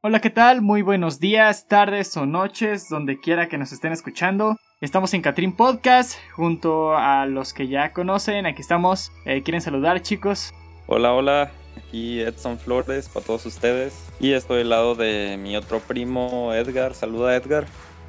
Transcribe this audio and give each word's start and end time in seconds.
Hola, 0.00 0.20
¿qué 0.20 0.30
tal? 0.30 0.62
Muy 0.62 0.82
buenos 0.82 1.18
días, 1.18 1.66
tardes 1.66 2.16
o 2.16 2.24
noches, 2.24 2.88
donde 2.88 3.18
quiera 3.18 3.48
que 3.48 3.58
nos 3.58 3.72
estén 3.72 3.90
escuchando. 3.90 4.56
Estamos 4.80 5.12
en 5.12 5.22
Catrín 5.22 5.56
Podcast, 5.56 6.20
junto 6.36 6.96
a 6.96 7.26
los 7.26 7.52
que 7.52 7.66
ya 7.66 7.92
conocen. 7.92 8.46
Aquí 8.46 8.62
estamos. 8.62 9.10
Eh, 9.24 9.42
¿Quieren 9.42 9.60
saludar, 9.60 10.00
chicos? 10.00 10.54
Hola, 10.86 11.12
hola. 11.12 11.50
Aquí 11.76 12.20
Edson 12.20 12.60
Flores 12.60 13.08
para 13.08 13.26
todos 13.26 13.44
ustedes. 13.46 14.08
Y 14.20 14.34
estoy 14.34 14.60
al 14.60 14.68
lado 14.68 14.94
de 14.94 15.36
mi 15.36 15.56
otro 15.56 15.80
primo, 15.80 16.54
Edgar. 16.54 16.94
Saluda, 16.94 17.34
Edgar. 17.34 17.66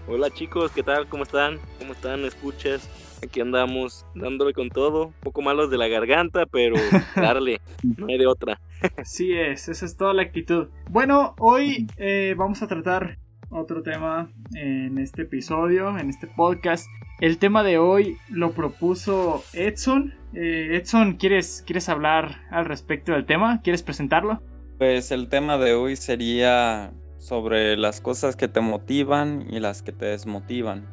Hola, 0.08 0.30
chicos. 0.30 0.72
¿Qué 0.72 0.84
tal? 0.84 1.10
¿Cómo 1.10 1.24
están? 1.24 1.60
¿Cómo 1.80 1.94
están? 1.94 2.24
¿Escuchas? 2.24 2.88
Aquí 3.24 3.42
andamos 3.42 4.06
dándole 4.16 4.54
con 4.54 4.70
todo. 4.70 5.08
Un 5.08 5.14
poco 5.22 5.42
malos 5.42 5.70
de 5.70 5.78
la 5.78 5.88
garganta, 5.88 6.46
pero 6.46 6.76
darle. 7.16 7.60
no 7.98 8.08
hay 8.08 8.18
de 8.18 8.28
otra. 8.28 8.60
Así 8.98 9.34
es, 9.34 9.68
esa 9.68 9.86
es 9.86 9.98
toda 9.98 10.14
la 10.14 10.22
actitud. 10.22 10.68
Bueno, 10.90 11.36
hoy 11.40 11.88
eh, 11.98 12.34
vamos 12.38 12.62
a 12.62 12.68
tratar 12.68 13.18
otro 13.50 13.82
tema 13.82 14.32
en 14.56 14.98
este 14.98 15.24
episodio, 15.24 15.98
en 15.98 16.10
este 16.10 16.28
podcast. 16.28 16.88
El 17.20 17.38
tema 17.38 17.64
de 17.64 17.78
hoy 17.78 18.18
lo 18.30 18.52
propuso 18.52 19.44
Edson. 19.54 20.14
Eh, 20.34 20.78
Edson, 20.78 21.14
¿quieres, 21.18 21.64
¿quieres 21.66 21.90
hablar 21.90 22.42
al 22.52 22.66
respecto 22.66 23.12
del 23.12 23.26
tema? 23.26 23.62
¿Quieres 23.62 23.84
presentarlo? 23.84 24.42
Pues 24.78 25.12
el 25.12 25.28
tema 25.28 25.58
de 25.58 25.74
hoy 25.74 25.98
sería 25.98 26.94
sobre 27.18 27.76
las 27.76 28.00
cosas 28.00 28.38
que 28.38 28.48
te 28.48 28.62
motivan 28.62 29.46
y 29.50 29.60
las 29.60 29.82
que 29.82 29.92
te 29.92 30.06
desmotivan. 30.06 30.86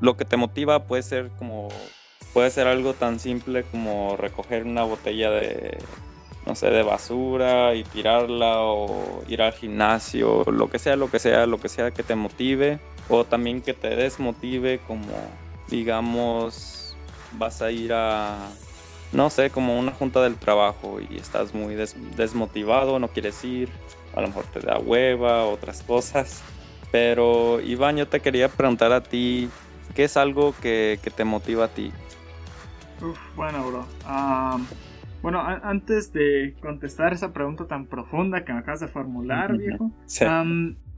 Lo 0.00 0.16
que 0.16 0.24
te 0.24 0.36
motiva 0.36 0.84
puede 0.84 1.02
ser 1.02 1.30
como 1.38 1.68
puede 2.32 2.50
ser 2.50 2.66
algo 2.66 2.92
tan 2.92 3.18
simple 3.18 3.64
como 3.64 4.16
recoger 4.16 4.64
una 4.64 4.82
botella 4.82 5.30
de 5.30 5.78
no 6.44 6.54
sé, 6.54 6.70
de 6.70 6.82
basura 6.82 7.74
y 7.74 7.82
tirarla 7.82 8.60
o 8.60 9.24
ir 9.26 9.42
al 9.42 9.52
gimnasio, 9.52 10.44
lo 10.44 10.70
que 10.70 10.78
sea, 10.78 10.94
lo 10.94 11.10
que 11.10 11.18
sea, 11.18 11.46
lo 11.46 11.58
que 11.58 11.68
sea 11.68 11.90
que 11.90 12.04
te 12.04 12.14
motive 12.14 12.78
o 13.08 13.24
también 13.24 13.62
que 13.62 13.74
te 13.74 13.96
desmotive 13.96 14.78
como 14.86 15.12
digamos 15.68 16.96
vas 17.32 17.62
a 17.62 17.70
ir 17.70 17.92
a 17.92 18.36
no 19.12 19.30
sé, 19.30 19.50
como 19.50 19.78
una 19.78 19.92
junta 19.92 20.22
del 20.22 20.36
trabajo 20.36 20.98
y 21.00 21.16
estás 21.16 21.54
muy 21.54 21.74
desmotivado, 21.74 22.98
no 22.98 23.08
quieres 23.08 23.42
ir, 23.44 23.70
a 24.14 24.20
lo 24.20 24.28
mejor 24.28 24.44
te 24.46 24.60
da 24.60 24.78
hueva, 24.78 25.46
otras 25.46 25.82
cosas. 25.82 26.42
Pero 26.90 27.60
Iván, 27.60 27.96
yo 27.96 28.08
te 28.08 28.20
quería 28.20 28.48
preguntar 28.48 28.92
a 28.92 29.02
ti, 29.02 29.48
¿qué 29.94 30.04
es 30.04 30.16
algo 30.16 30.54
que, 30.60 30.98
te 31.14 31.24
motiva 31.24 31.66
a 31.66 31.68
ti? 31.68 31.92
Uf, 33.02 33.18
bueno, 33.36 33.66
bro. 33.66 33.86
Bueno, 35.22 35.40
antes 35.40 36.12
de 36.12 36.54
contestar 36.60 37.12
esa 37.12 37.32
pregunta 37.32 37.66
tan 37.66 37.86
profunda 37.86 38.44
que 38.44 38.52
me 38.52 38.60
acabas 38.60 38.80
de 38.80 38.88
formular, 38.88 39.56
viejo, 39.56 39.90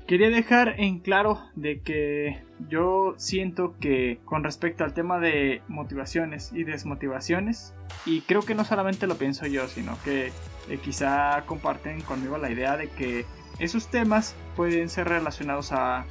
quería 0.06 0.30
dejar 0.30 0.74
en 0.78 1.00
claro 1.00 1.38
de 1.54 1.80
que 1.80 2.42
yo 2.68 3.14
siento 3.16 3.76
que 3.78 4.20
con 4.24 4.42
respecto 4.42 4.82
al 4.82 4.94
tema 4.94 5.18
de 5.20 5.62
motivaciones 5.68 6.50
y 6.52 6.64
desmotivaciones, 6.64 7.74
y 8.06 8.22
creo 8.22 8.42
que 8.42 8.54
no 8.54 8.64
solamente 8.64 9.06
lo 9.06 9.16
pienso 9.16 9.46
yo, 9.46 9.68
sino 9.68 9.96
que 10.04 10.32
eh, 10.68 10.78
quizá 10.82 11.44
comparten 11.46 12.00
conmigo 12.00 12.38
la 12.38 12.50
idea 12.50 12.76
de 12.76 12.88
que 12.88 13.24
esos 13.58 13.88
temas 13.88 14.34
pueden 14.56 14.88
ser 14.88 15.08
relacionados 15.08 15.72
a 15.72 16.06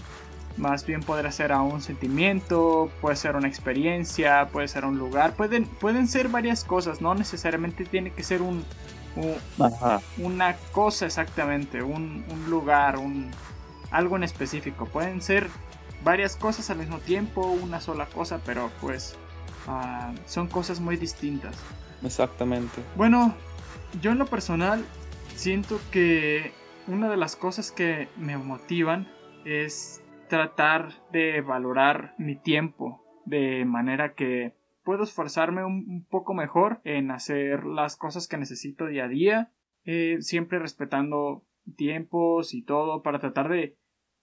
más 0.58 0.86
bien 0.86 1.02
podrá 1.02 1.32
ser 1.32 1.52
a 1.52 1.62
un 1.62 1.82
sentimiento, 1.82 2.92
puede 3.02 3.16
ser 3.16 3.36
una 3.36 3.48
experiencia, 3.48 4.48
puede 4.52 4.68
ser 4.68 4.86
un 4.86 4.98
lugar, 4.98 5.34
pueden, 5.36 5.66
pueden 5.66 6.08
ser 6.08 6.30
varias 6.30 6.64
cosas, 6.64 7.02
no 7.02 7.14
necesariamente 7.16 7.86
tiene 7.86 8.12
que 8.12 8.24
ser 8.24 8.42
un, 8.42 8.64
una 10.18 10.56
cosa 10.72 11.06
exactamente, 11.06 11.82
un, 11.82 12.26
lugar, 12.50 12.98
un, 12.98 13.32
algo 13.92 14.16
en 14.16 14.24
específico, 14.24 14.86
pueden 14.86 15.22
ser 15.22 15.48
varias 16.04 16.36
cosas 16.36 16.70
al 16.70 16.78
mismo 16.78 17.00
tiempo, 17.00 17.48
una 17.48 17.80
sola 17.80 18.06
cosa, 18.08 18.40
pero 18.46 18.72
pues 18.82 19.16
ah, 19.68 20.12
son 20.26 20.48
cosas 20.48 20.80
muy 20.80 20.98
distintas. 20.98 21.56
Exactamente. 22.04 22.82
Bueno, 22.96 23.34
yo 24.02 24.12
en 24.12 24.18
lo 24.18 24.26
personal 24.26 24.84
siento 25.36 25.80
que 25.92 26.52
una 26.88 27.10
de 27.10 27.18
las 27.18 27.36
cosas 27.36 27.72
que 27.72 28.10
me 28.18 28.38
motivan 28.38 29.08
es 29.46 30.02
tratar 30.28 30.90
de 31.12 31.42
valorar 31.42 32.14
mi 32.18 32.36
tiempo 32.36 33.04
de 33.26 33.66
manera 33.66 34.14
que 34.14 34.54
puedo 34.84 35.04
esforzarme 35.04 35.66
un, 35.66 36.06
poco 36.10 36.34
mejor 36.34 36.80
en 36.86 37.12
hacer 37.12 37.66
las 37.66 37.98
cosas 37.98 38.28
que 38.28 38.38
necesito 38.38 38.88
día 38.88 39.06
a 39.06 39.10
día, 39.10 39.52
eh, 39.84 40.18
siempre 40.22 40.60
respetando 40.60 41.46
tiempos 41.76 42.54
y 42.54 42.64
todo 42.64 43.04
para 43.04 43.20
tratar 43.20 43.50
de, 43.50 43.78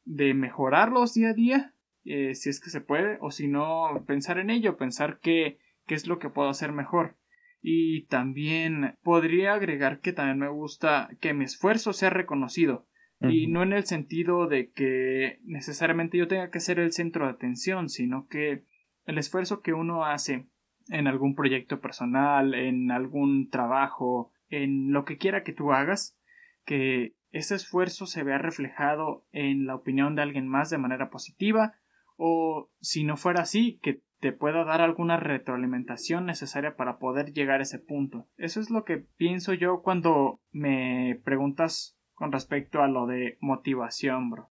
de 0.05 0.33
mejorarlos 0.33 1.13
día 1.13 1.31
a 1.31 1.35
día, 1.35 1.75
eh, 2.05 2.35
si 2.35 2.49
es 2.49 2.61
que 2.61 2.71
se 2.71 2.81
puede, 2.81 3.19
o 3.21 3.31
si 3.31 3.49
no, 3.49 4.05
pensar 4.07 4.39
en 4.39 4.51
ello, 4.51 4.77
pensar 4.77 5.19
qué, 5.21 5.59
qué 5.87 5.95
es 5.95 6.07
lo 6.07 6.19
que 6.19 6.31
puedo 6.31 6.49
hacer 6.49 6.73
mejor. 6.73 7.17
Y 7.61 8.07
también 8.07 8.99
podría 9.03 9.55
agregar 9.55 10.01
que 10.01 10.13
también 10.13 10.39
me 10.39 10.49
gusta 10.49 11.11
que 11.21 11.33
mi 11.33 11.45
esfuerzo 11.45 11.93
sea 11.93 12.11
reconocido. 12.11 12.87
Y 13.21 13.47
no 13.47 13.63
en 13.63 13.73
el 13.73 13.85
sentido 13.85 14.49
de 14.49 14.71
que 14.71 15.41
necesariamente 15.45 16.19
yo 16.19 16.29
tenga 16.29 16.51
que 16.51 16.61
ser 16.61 16.79
el 16.79 16.93
centro 16.93 17.25
de 17.25 17.33
atención, 17.33 17.89
sino 17.89 18.27
que 18.27 18.65
el 19.07 19.19
esfuerzo 19.19 19.63
que 19.63 19.73
uno 19.73 20.05
hace 20.05 20.47
en 20.89 21.07
algún 21.07 21.35
proyecto 21.35 21.81
personal, 21.81 22.55
en 22.55 22.91
algún 22.91 23.49
trabajo, 23.49 24.33
en 24.49 24.93
lo 24.93 25.05
que 25.05 25.17
quiera 25.17 25.43
que 25.43 25.53
tú 25.53 25.73
hagas, 25.73 26.19
que 26.65 27.15
ese 27.31 27.55
esfuerzo 27.55 28.07
se 28.07 28.23
vea 28.23 28.39
reflejado 28.39 29.27
en 29.33 29.67
la 29.67 29.75
opinión 29.75 30.15
de 30.15 30.23
alguien 30.23 30.47
más 30.47 30.71
de 30.71 30.79
manera 30.79 31.11
positiva, 31.11 31.75
o 32.17 32.71
si 32.81 33.05
no 33.05 33.17
fuera 33.17 33.43
así, 33.43 33.79
que 33.83 34.03
te 34.21 34.33
pueda 34.33 34.65
dar 34.65 34.81
alguna 34.81 35.19
retroalimentación 35.19 36.27
necesaria 36.27 36.77
para 36.77 36.99
poder 36.99 37.33
llegar 37.33 37.61
a 37.61 37.65
ese 37.65 37.79
punto. 37.79 38.29
Eso 38.37 38.61
es 38.61 38.71
lo 38.71 38.85
que 38.85 38.99
pienso 38.99 39.53
yo 39.53 39.83
cuando 39.83 40.41
me 40.51 41.21
preguntas 41.25 41.94
con 42.15 42.33
respecto 42.33 42.83
a 42.83 42.89
lo 42.89 43.07
de 43.07 43.39
motivación, 43.41 44.31
bro. 44.31 44.51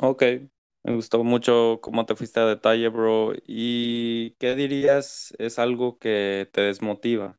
Ok, 0.00 0.22
me 0.84 0.94
gustó 0.94 1.24
mucho 1.24 1.80
cómo 1.82 2.06
te 2.06 2.14
fuiste 2.14 2.40
a 2.40 2.46
detalle, 2.46 2.88
bro. 2.88 3.32
¿Y 3.46 4.30
qué 4.38 4.54
dirías 4.54 5.34
es 5.38 5.58
algo 5.58 5.98
que 5.98 6.48
te 6.52 6.62
desmotiva? 6.62 7.38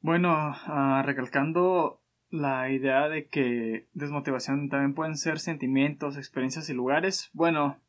Bueno, 0.00 0.30
ah, 0.32 1.02
recalcando 1.04 2.00
la 2.30 2.70
idea 2.70 3.08
de 3.08 3.26
que 3.26 3.88
desmotivación 3.92 4.68
también 4.68 4.94
pueden 4.94 5.16
ser 5.16 5.40
sentimientos, 5.40 6.16
experiencias 6.16 6.68
y 6.70 6.74
lugares. 6.74 7.30
Bueno, 7.32 7.80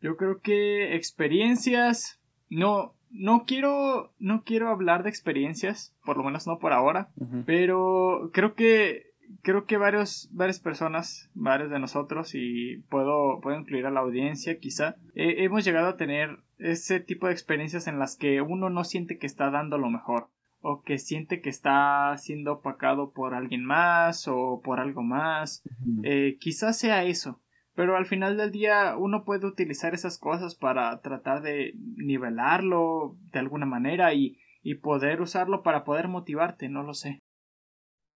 yo 0.00 0.16
creo 0.16 0.40
que 0.40 0.94
experiencias 0.94 2.20
no 2.48 2.94
no 3.10 3.44
quiero 3.46 4.12
no 4.18 4.42
quiero 4.44 4.70
hablar 4.70 5.02
de 5.02 5.10
experiencias, 5.10 5.94
por 6.04 6.16
lo 6.16 6.24
menos 6.24 6.46
no 6.46 6.58
por 6.58 6.72
ahora, 6.72 7.10
pero 7.46 8.30
creo 8.32 8.54
que 8.54 9.13
creo 9.44 9.66
que 9.66 9.76
varios, 9.76 10.28
varias 10.32 10.58
personas, 10.58 11.30
varios 11.34 11.70
de 11.70 11.78
nosotros, 11.78 12.34
y 12.34 12.78
puedo, 12.88 13.40
puedo 13.40 13.56
incluir 13.56 13.86
a 13.86 13.90
la 13.90 14.00
audiencia 14.00 14.58
quizá, 14.58 14.96
hemos 15.14 15.64
llegado 15.64 15.88
a 15.88 15.96
tener 15.96 16.38
ese 16.58 16.98
tipo 16.98 17.26
de 17.26 17.32
experiencias 17.32 17.86
en 17.86 17.98
las 18.00 18.16
que 18.16 18.40
uno 18.40 18.70
no 18.70 18.82
siente 18.82 19.18
que 19.18 19.26
está 19.26 19.50
dando 19.50 19.78
lo 19.78 19.90
mejor, 19.90 20.30
o 20.66 20.82
que 20.82 20.98
siente 20.98 21.42
que 21.42 21.50
está 21.50 22.16
siendo 22.16 22.54
opacado 22.54 23.12
por 23.12 23.34
alguien 23.34 23.64
más 23.64 24.26
o 24.28 24.62
por 24.64 24.80
algo 24.80 25.02
más. 25.02 25.62
Eh, 26.02 26.38
quizás 26.40 26.78
sea 26.78 27.04
eso. 27.04 27.42
Pero 27.74 27.96
al 27.96 28.06
final 28.06 28.38
del 28.38 28.50
día 28.50 28.96
uno 28.96 29.24
puede 29.24 29.46
utilizar 29.46 29.92
esas 29.92 30.16
cosas 30.16 30.54
para 30.54 31.00
tratar 31.02 31.42
de 31.42 31.74
nivelarlo 31.96 33.18
de 33.32 33.40
alguna 33.40 33.66
manera 33.66 34.14
y, 34.14 34.38
y 34.62 34.76
poder 34.76 35.20
usarlo 35.20 35.62
para 35.62 35.84
poder 35.84 36.08
motivarte, 36.08 36.70
no 36.70 36.82
lo 36.82 36.94
sé. 36.94 37.23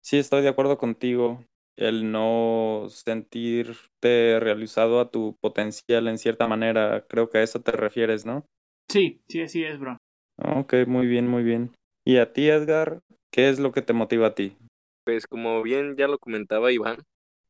Sí, 0.06 0.18
estoy 0.18 0.42
de 0.42 0.48
acuerdo 0.48 0.78
contigo. 0.78 1.42
El 1.76 2.12
no 2.12 2.84
sentirte 2.90 4.38
realizado 4.38 5.00
a 5.00 5.10
tu 5.10 5.34
potencial 5.40 6.06
en 6.06 6.18
cierta 6.18 6.46
manera, 6.46 7.04
creo 7.08 7.28
que 7.28 7.38
a 7.38 7.42
eso 7.42 7.60
te 7.60 7.72
refieres, 7.72 8.24
¿no? 8.24 8.46
Sí, 8.88 9.20
sí, 9.28 9.42
así 9.42 9.64
es, 9.64 9.80
bro. 9.80 9.98
Ok, 10.38 10.74
muy 10.86 11.08
bien, 11.08 11.26
muy 11.26 11.42
bien. 11.42 11.72
¿Y 12.04 12.18
a 12.18 12.32
ti, 12.32 12.48
Edgar? 12.48 13.00
¿Qué 13.32 13.48
es 13.48 13.58
lo 13.58 13.72
que 13.72 13.82
te 13.82 13.94
motiva 13.94 14.28
a 14.28 14.34
ti? 14.36 14.56
Pues 15.02 15.26
como 15.26 15.60
bien 15.64 15.96
ya 15.96 16.06
lo 16.06 16.20
comentaba 16.20 16.70
Iván, 16.70 16.98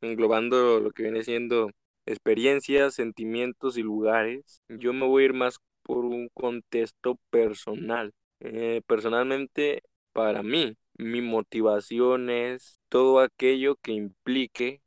englobando 0.00 0.80
lo 0.80 0.92
que 0.92 1.02
viene 1.02 1.24
siendo 1.24 1.70
experiencias, 2.06 2.94
sentimientos 2.94 3.76
y 3.76 3.82
lugares, 3.82 4.62
yo 4.70 4.94
me 4.94 5.06
voy 5.06 5.24
a 5.24 5.26
ir 5.26 5.32
más 5.34 5.58
por 5.82 6.06
un 6.06 6.30
contexto 6.32 7.18
personal. 7.28 8.12
Eh, 8.40 8.80
personalmente, 8.86 9.82
para 10.14 10.42
mí, 10.42 10.74
mi 10.98 11.22
motivación 11.22 12.30
es 12.30 12.78
todo 12.88 13.20
aquello 13.20 13.76
que 13.76 13.92
implique 13.92 14.82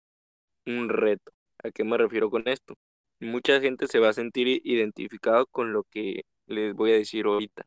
un 0.65 0.89
reto. 0.89 1.31
¿A 1.63 1.71
qué 1.71 1.83
me 1.83 1.97
refiero 1.97 2.29
con 2.29 2.47
esto? 2.47 2.75
Mucha 3.19 3.59
gente 3.61 3.87
se 3.87 3.99
va 3.99 4.09
a 4.09 4.13
sentir 4.13 4.61
identificado 4.65 5.45
con 5.47 5.73
lo 5.73 5.83
que 5.83 6.23
les 6.47 6.73
voy 6.73 6.91
a 6.91 6.95
decir 6.95 7.25
ahorita. 7.25 7.65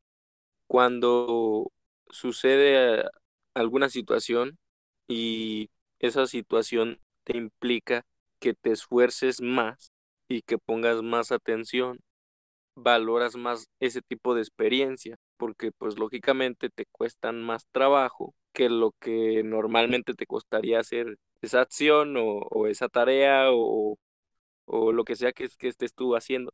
Cuando 0.66 1.72
sucede 2.10 3.04
alguna 3.54 3.88
situación 3.90 4.58
y 5.08 5.70
esa 6.00 6.26
situación 6.26 7.00
te 7.24 7.36
implica 7.36 8.04
que 8.40 8.54
te 8.54 8.72
esfuerces 8.72 9.40
más 9.42 9.92
y 10.28 10.42
que 10.42 10.58
pongas 10.58 11.02
más 11.02 11.32
atención, 11.32 11.98
valoras 12.76 13.36
más 13.36 13.68
ese 13.80 14.02
tipo 14.02 14.34
de 14.34 14.42
experiencia, 14.42 15.16
porque 15.42 15.72
pues 15.72 15.98
lógicamente 15.98 16.70
te 16.70 16.86
cuestan 16.92 17.42
más 17.42 17.66
trabajo 17.72 18.32
que 18.52 18.68
lo 18.68 18.92
que 19.00 19.42
normalmente 19.42 20.14
te 20.14 20.24
costaría 20.24 20.78
hacer 20.78 21.18
esa 21.40 21.62
acción 21.62 22.14
o, 22.16 22.68
esa 22.68 22.88
tarea 22.88 23.46
o, 23.50 23.98
lo 24.68 25.02
que 25.02 25.16
sea 25.16 25.32
que, 25.32 25.48
que 25.58 25.66
estés 25.66 25.94
tú 25.94 26.14
haciendo. 26.14 26.52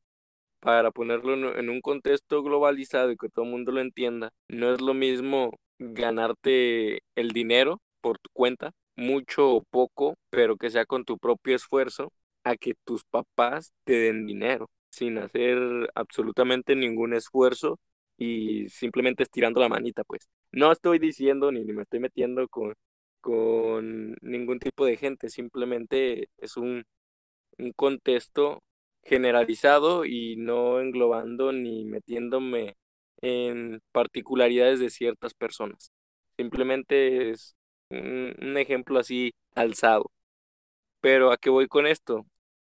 Para 0.61 0.90
ponerlo 0.90 1.55
en 1.58 1.69
un 1.69 1.82
contexto 1.82 2.43
globalizado 2.43 3.12
y 3.12 3.19
que 3.19 3.29
todo 3.29 3.44
el 3.44 3.50
mundo 3.50 3.73
lo 3.73 3.82
entienda, 3.82 4.32
no 4.49 4.73
es 4.73 4.81
lo 4.81 4.94
mismo 4.94 5.50
ganarte 5.79 7.02
el 7.14 7.32
dinero 7.32 7.82
por 8.00 8.19
tu 8.19 8.31
cuenta, 8.32 8.73
mucho 8.96 9.50
o 9.50 9.64
poco, 9.64 10.14
pero 10.31 10.56
que 10.56 10.70
sea 10.70 10.87
con 10.87 11.05
tu 11.05 11.19
propio 11.19 11.56
esfuerzo, 11.56 12.11
a 12.43 12.56
que 12.56 12.73
tus 12.87 13.05
papás 13.05 13.70
te 13.84 13.99
den 13.99 14.25
dinero 14.25 14.70
sin 14.88 15.19
hacer 15.19 15.58
absolutamente 15.94 16.75
ningún 16.75 17.12
esfuerzo 17.12 17.79
y 18.19 18.69
simplemente 18.70 19.23
estirando 19.23 19.61
la 19.61 19.69
manita, 19.69 20.05
pues. 20.05 20.29
No 20.53 20.73
estoy 20.73 20.99
diciendo 20.99 21.53
ni, 21.53 21.65
me 21.65 21.82
estoy 21.82 22.00
metiendo 22.00 22.49
con, 22.49 22.75
con 23.20 24.17
ningún 24.23 24.59
tipo 24.61 24.85
de 24.87 24.97
gente, 24.97 25.31
simplemente 25.31 26.29
es 26.38 26.56
un, 26.56 26.85
un 27.59 27.73
contexto 27.73 28.62
generalizado 29.05 30.05
y 30.05 30.37
no 30.37 30.81
englobando 30.81 31.53
ni 31.53 31.85
metiéndome 31.85 32.76
en 33.23 33.81
particularidades 33.93 34.81
de 34.81 34.91
ciertas 34.91 35.35
personas. 35.35 35.93
Simplemente 36.37 37.31
es 37.31 37.56
un, 37.91 38.56
ejemplo 38.59 38.99
así 38.99 39.32
alzado. 39.55 40.11
Pero 41.00 41.32
¿a 41.32 41.38
qué 41.38 41.50
voy 41.50 41.69
con 41.69 41.87
esto? 41.87 42.26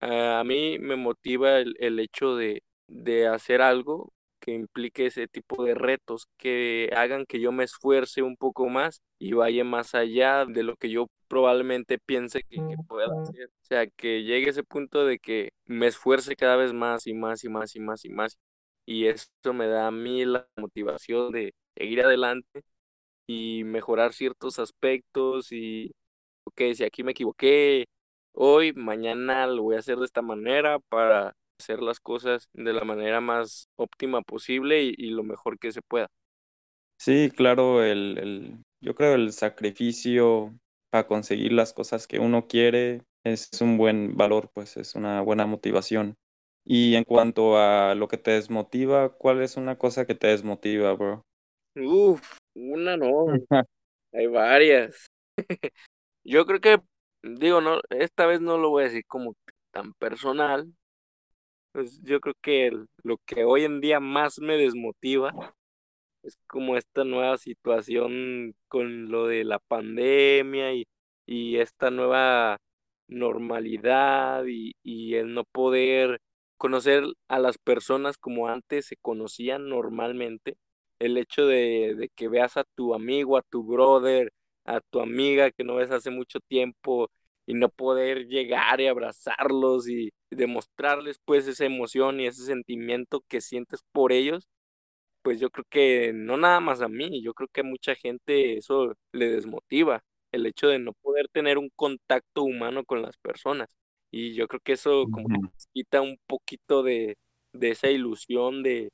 A 0.02 0.44
mí 0.46 0.80
me 0.80 0.96
motiva 0.98 1.60
el, 1.60 1.76
el 1.80 2.00
hecho 2.00 2.36
de, 2.36 2.64
de 2.88 3.28
hacer 3.28 3.62
algo 3.62 4.14
que 4.50 4.56
implique 4.56 5.06
ese 5.08 5.28
tipo 5.28 5.64
de 5.64 5.76
retos, 5.76 6.28
que 6.38 6.90
hagan 6.96 7.26
que 7.26 7.40
yo 7.40 7.52
me 7.52 7.64
esfuerce 7.64 8.22
un 8.24 8.36
poco 8.38 8.68
más 8.70 9.02
y 9.20 9.34
vaya 9.34 9.64
más 9.64 9.94
allá 9.96 10.46
de 10.46 10.64
lo 10.64 10.76
que 10.76 10.90
yo 10.90 11.08
probablemente 11.28 12.00
piense 12.00 12.44
que, 12.44 12.58
que, 12.58 12.76
pueda 12.88 13.08
hacer. 13.22 13.48
O 13.48 13.66
sea, 13.66 13.88
que 13.88 14.24
llegue 14.24 14.50
ese 14.50 14.64
punto 14.64 15.06
de 15.06 15.20
que 15.20 15.52
me 15.66 15.88
esfuerce 15.88 16.36
cada 16.36 16.56
vez 16.56 16.74
más 16.74 17.06
y 17.08 17.14
más 17.14 17.44
y 17.44 17.50
más 17.50 17.76
y 17.76 17.80
más 17.80 18.06
y 18.06 18.10
más. 18.10 18.38
Y 18.86 19.06
esto 19.08 19.54
me 19.54 19.68
da 19.68 19.88
a 19.88 19.92
mí 19.92 20.26
la 20.26 20.48
motivación 20.58 21.32
de 21.32 21.54
seguir 21.76 22.02
adelante 22.02 22.64
y 23.28 23.64
mejorar 23.66 24.14
ciertos 24.14 24.60
aspectos 24.60 25.52
y, 25.52 25.92
ok, 26.46 26.62
si 26.76 26.84
aquí 26.84 27.04
me 27.04 27.12
equivoqué 27.12 27.86
hoy, 28.34 28.74
mañana 28.74 29.48
lo 29.48 29.64
voy 29.64 29.76
a 29.76 29.80
hacer 29.80 29.98
de 30.00 30.06
esta 30.06 30.22
manera 30.24 30.80
para 30.90 31.36
hacer 31.60 31.82
las 31.82 32.00
cosas 32.00 32.48
de 32.54 32.74
la 32.74 32.84
manera 32.84 33.22
más 33.22 33.68
óptima 33.76 34.22
posible 34.22 34.82
y, 34.84 35.10
lo 35.10 35.24
mejor 35.24 35.60
que 35.60 35.72
se 35.72 35.82
pueda. 35.82 36.08
Sí, 36.98 37.32
claro, 37.36 37.84
el, 37.84 38.18
el, 38.18 38.64
yo 38.82 38.96
creo 38.96 39.16
el 39.16 39.32
sacrificio 39.32 40.54
para 40.90 41.08
conseguir 41.08 41.54
las 41.54 41.74
cosas 41.74 42.08
que 42.08 42.20
uno 42.20 42.48
quiere 42.48 43.04
es 43.24 43.50
un 43.62 43.78
buen 43.78 44.16
valor, 44.16 44.50
pues 44.54 44.78
es 44.78 44.96
una 44.96 45.22
buena 45.22 45.46
motivación. 45.46 46.16
Y 46.66 46.96
en 46.96 47.04
cuanto 47.04 47.58
a 47.58 47.96
lo 47.96 48.08
que 48.08 48.18
te 48.18 48.32
desmotiva, 48.32 49.10
¿cuál 49.10 49.42
es 49.42 49.58
una 49.58 49.78
cosa 49.78 50.06
que 50.06 50.16
te 50.16 50.28
desmotiva, 50.28 50.94
bro? 50.94 51.24
Uf, 51.76 52.38
una 52.56 52.98
no, 52.98 53.26
hay 54.14 54.28
varias. 54.28 55.08
Yo 56.24 56.46
creo 56.46 56.60
que, 56.60 56.82
digo, 57.24 57.62
no, 57.62 57.80
esta 57.90 58.26
vez 58.26 58.42
no 58.42 58.58
lo 58.58 58.70
voy 58.70 58.84
a 58.84 58.88
decir 58.88 59.06
como 59.08 59.36
tan 59.72 59.94
personal, 59.94 60.74
pues 61.72 62.02
yo 62.04 62.20
creo 62.20 62.36
que 62.42 62.72
lo 63.04 63.18
que 63.26 63.44
hoy 63.46 63.64
en 63.66 63.82
día 63.82 64.00
más 64.00 64.40
me 64.40 64.58
desmotiva 64.58 65.34
es 66.24 66.38
como 66.48 66.78
esta 66.78 67.04
nueva 67.04 67.38
situación 67.38 68.56
con 68.68 69.10
lo 69.12 69.28
de 69.28 69.44
la 69.46 69.60
pandemia 69.60 70.74
y, 70.74 70.88
y 71.26 71.58
esta 71.58 71.92
nueva 71.92 72.58
normalidad 73.08 74.46
y, 74.48 74.74
y 74.84 75.16
el 75.16 75.34
no 75.34 75.44
poder 75.46 76.20
conocer 76.58 77.04
a 77.30 77.40
las 77.40 77.58
personas 77.58 78.18
como 78.18 78.48
antes 78.50 78.88
se 78.88 78.98
conocían 78.98 79.70
normalmente. 79.70 80.58
El 81.00 81.18
hecho 81.18 81.46
de, 81.48 81.96
de 81.98 82.10
que 82.10 82.28
veas 82.28 82.58
a 82.58 82.64
tu 82.76 82.94
amigo, 82.94 83.38
a 83.38 83.42
tu 83.44 83.64
brother, 83.64 84.32
a 84.66 84.82
tu 84.82 85.00
amiga 85.02 85.52
que 85.52 85.64
no 85.64 85.76
ves 85.76 85.92
hace 85.92 86.12
mucho 86.12 86.40
tiempo 86.42 87.10
y 87.46 87.54
no 87.54 87.70
poder 87.70 88.28
llegar 88.28 88.82
y 88.82 88.88
abrazarlos 88.88 89.88
y 89.90 90.12
demostrarles 90.32 91.18
pues 91.26 91.48
esa 91.48 91.66
emoción 91.66 92.20
y 92.20 92.28
ese 92.28 92.46
sentimiento 92.46 93.24
que 93.28 93.42
sientes 93.42 93.82
por 93.92 94.12
ellos, 94.12 94.48
pues 95.22 95.40
yo 95.40 95.50
creo 95.50 95.66
que 95.70 96.14
no 96.14 96.38
nada 96.38 96.60
más 96.60 96.82
a 96.82 96.88
mí, 96.88 97.22
yo 97.22 97.34
creo 97.34 97.50
que 97.52 97.62
a 97.62 97.64
mucha 97.64 97.96
gente 97.96 98.58
eso 98.58 98.96
le 99.12 99.30
desmotiva, 99.30 100.04
el 100.32 100.46
hecho 100.46 100.68
de 100.68 100.80
no 100.80 100.94
poder 100.94 101.28
tener 101.30 101.58
un 101.58 101.70
contacto 101.76 102.44
humano 102.44 102.86
con 102.86 103.02
las 103.02 103.18
personas. 103.18 103.70
Y 104.12 104.34
yo 104.34 104.48
creo 104.48 104.62
que 104.62 104.74
eso 104.74 105.06
como 105.12 105.28
que 105.28 105.48
quita 105.74 106.02
un 106.02 106.18
poquito 106.26 106.84
de, 106.84 107.18
de 107.54 107.72
esa 107.72 107.90
ilusión 107.90 108.64
de, 108.64 108.92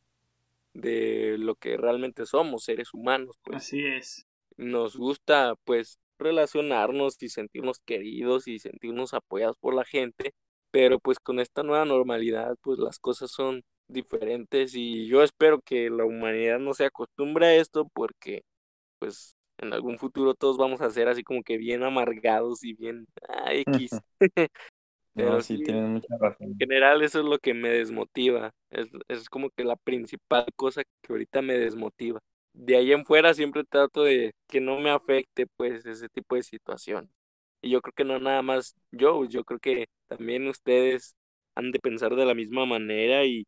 de 0.73 1.37
lo 1.37 1.55
que 1.55 1.77
realmente 1.77 2.25
somos, 2.25 2.65
seres 2.65 2.93
humanos. 2.93 3.37
Pues. 3.43 3.57
Así 3.57 3.85
es. 3.85 4.27
Nos 4.57 4.97
gusta 4.97 5.55
pues 5.63 5.99
relacionarnos 6.17 7.21
y 7.21 7.29
sentirnos 7.29 7.79
queridos 7.79 8.47
y 8.47 8.59
sentirnos 8.59 9.13
apoyados 9.13 9.57
por 9.57 9.73
la 9.73 9.85
gente, 9.85 10.33
pero 10.75 10.99
pues 10.99 11.19
con 11.19 11.39
esta 11.39 11.63
nueva 11.63 11.85
normalidad 11.85 12.57
pues 12.61 12.79
las 12.79 12.99
cosas 12.99 13.31
son 13.31 13.63
diferentes 13.87 14.75
y 14.75 15.07
yo 15.07 15.23
espero 15.23 15.61
que 15.61 15.89
la 15.89 16.03
humanidad 16.03 16.59
no 16.59 16.73
se 16.73 16.83
acostumbre 16.83 17.45
a 17.45 17.55
esto 17.55 17.87
porque 17.93 18.43
pues 18.99 19.37
en 19.57 19.71
algún 19.71 19.97
futuro 19.97 20.33
todos 20.33 20.57
vamos 20.57 20.81
a 20.81 20.89
ser 20.89 21.07
así 21.07 21.23
como 21.23 21.43
que 21.43 21.57
bien 21.57 21.83
amargados 21.83 22.61
y 22.65 22.73
bien 22.73 23.05
ah, 23.29 23.53
X. 23.53 23.91
Pero 25.13 25.39
sí, 25.39 25.63
tienen 25.63 25.93
mucha 25.93 26.13
razón. 26.19 26.47
En 26.47 26.57
general 26.57 27.01
eso 27.03 27.19
es 27.19 27.25
lo 27.25 27.39
que 27.39 27.53
me 27.53 27.69
desmotiva, 27.69 28.51
es, 28.69 28.89
es 29.07 29.29
como 29.29 29.49
que 29.51 29.63
la 29.63 29.77
principal 29.77 30.45
cosa 30.57 30.83
que 30.83 31.13
ahorita 31.13 31.41
me 31.41 31.57
desmotiva 31.57 32.19
de 32.51 32.75
ahí 32.75 32.91
en 32.91 33.05
fuera 33.05 33.33
siempre 33.33 33.63
trato 33.63 34.03
de 34.03 34.33
que 34.49 34.59
no 34.59 34.77
me 34.81 34.89
afecte 34.89 35.47
pues 35.55 35.85
ese 35.85 36.09
tipo 36.09 36.35
de 36.35 36.43
situación. 36.43 37.09
Y 37.61 37.69
yo 37.69 37.81
creo 37.81 37.93
que 37.93 38.03
no 38.03 38.19
nada 38.19 38.41
más 38.41 38.75
yo, 38.91 39.23
yo 39.23 39.45
creo 39.45 39.59
que 39.59 39.85
también 40.07 40.47
ustedes 40.47 41.15
han 41.55 41.71
de 41.71 41.79
pensar 41.79 42.15
de 42.15 42.25
la 42.25 42.35
misma 42.35 42.65
manera 42.65 43.25
y 43.25 43.45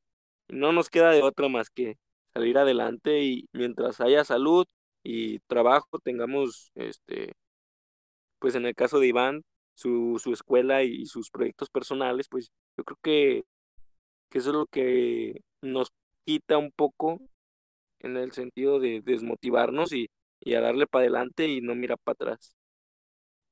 no 0.50 0.72
nos 0.74 0.90
queda 0.90 1.12
de 1.12 1.24
otra 1.24 1.50
más 1.50 1.70
que 1.70 1.98
salir 2.34 2.58
adelante 2.58 3.22
y 3.24 3.48
mientras 3.54 4.02
haya 4.02 4.24
salud 4.26 4.66
y 5.04 5.40
trabajo 5.42 6.00
tengamos 6.04 6.72
este 6.76 7.34
pues 8.40 8.56
en 8.56 8.66
el 8.66 8.76
caso 8.76 9.00
de 9.00 9.08
Iván 9.08 9.44
su, 9.76 10.20
su 10.24 10.34
escuela 10.34 10.84
y 10.84 11.06
sus 11.06 11.30
proyectos 11.30 11.70
personales 11.70 12.28
pues 12.30 12.52
yo 12.78 12.84
creo 12.84 12.98
que, 13.02 13.44
que 14.30 14.40
eso 14.40 14.52
es 14.52 14.56
lo 14.56 14.66
que 14.68 15.42
nos 15.62 15.90
quita 16.26 16.58
un 16.58 16.72
poco 16.72 17.20
en 18.00 18.18
el 18.18 18.32
sentido 18.34 18.80
de 18.80 19.02
desmotivarnos 19.02 19.94
y, 19.94 20.10
y 20.42 20.56
a 20.56 20.62
darle 20.62 20.88
para 20.88 21.04
adelante 21.04 21.48
y 21.48 21.62
no 21.62 21.76
mirar 21.76 22.00
para 22.04 22.14
atrás. 22.16 22.56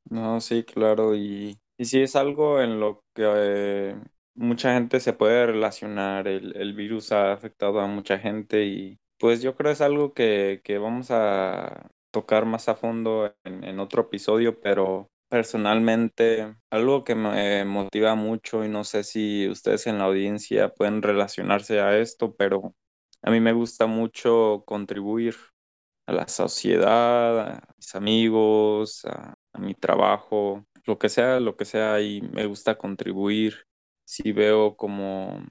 No, 0.10 0.40
sí, 0.42 0.64
claro, 0.64 1.16
y, 1.16 1.60
y 1.78 1.86
sí 1.86 2.02
es 2.02 2.16
algo 2.16 2.62
en 2.62 2.80
lo 2.80 3.04
que 3.14 3.24
eh, 3.26 3.96
mucha 4.36 4.74
gente 4.74 5.00
se 5.00 5.14
puede 5.14 5.46
relacionar, 5.48 6.28
el, 6.28 6.56
el, 6.56 6.74
virus 6.74 7.12
ha 7.12 7.34
afectado 7.34 7.80
a 7.80 7.88
mucha 7.88 8.20
gente 8.20 8.66
y 8.66 9.00
pues 9.18 9.42
yo 9.42 9.56
creo 9.56 9.72
es 9.72 9.82
algo 9.82 10.14
que, 10.14 10.62
que 10.64 10.78
vamos 10.78 11.12
a 11.12 11.90
tocar 12.12 12.46
más 12.46 12.70
a 12.70 12.76
fondo 12.76 13.34
en, 13.44 13.64
en 13.64 13.80
otro 13.80 14.04
episodio, 14.04 14.60
pero 14.62 15.10
personalmente 15.30 16.56
algo 16.70 17.04
que 17.04 17.16
me 17.16 17.66
motiva 17.66 18.16
mucho 18.16 18.64
y 18.64 18.70
no 18.70 18.84
sé 18.84 19.04
si 19.04 19.50
ustedes 19.50 19.88
en 19.88 19.98
la 19.98 20.06
audiencia 20.06 20.70
pueden 20.70 21.02
relacionarse 21.02 21.80
a 21.82 21.98
esto, 21.98 22.36
pero 22.36 22.74
a 23.22 23.32
mí 23.32 23.40
me 23.40 23.54
gusta 23.54 23.88
mucho 23.88 24.64
contribuir 24.66 25.36
a 26.08 26.14
la 26.14 26.28
sociedad, 26.28 27.40
a 27.40 27.68
mis 27.76 27.96
amigos, 27.96 29.06
a, 29.06 29.36
mi 29.60 29.74
trabajo, 29.74 30.66
lo 30.86 30.98
que 31.00 31.10
sea, 31.10 31.40
lo 31.40 31.56
que 31.58 31.66
sea, 31.66 32.02
y 32.02 32.22
me 32.22 32.46
gusta 32.46 32.78
contribuir. 32.78 33.66
Si 34.06 34.32
veo 34.32 34.76
como 34.76 35.46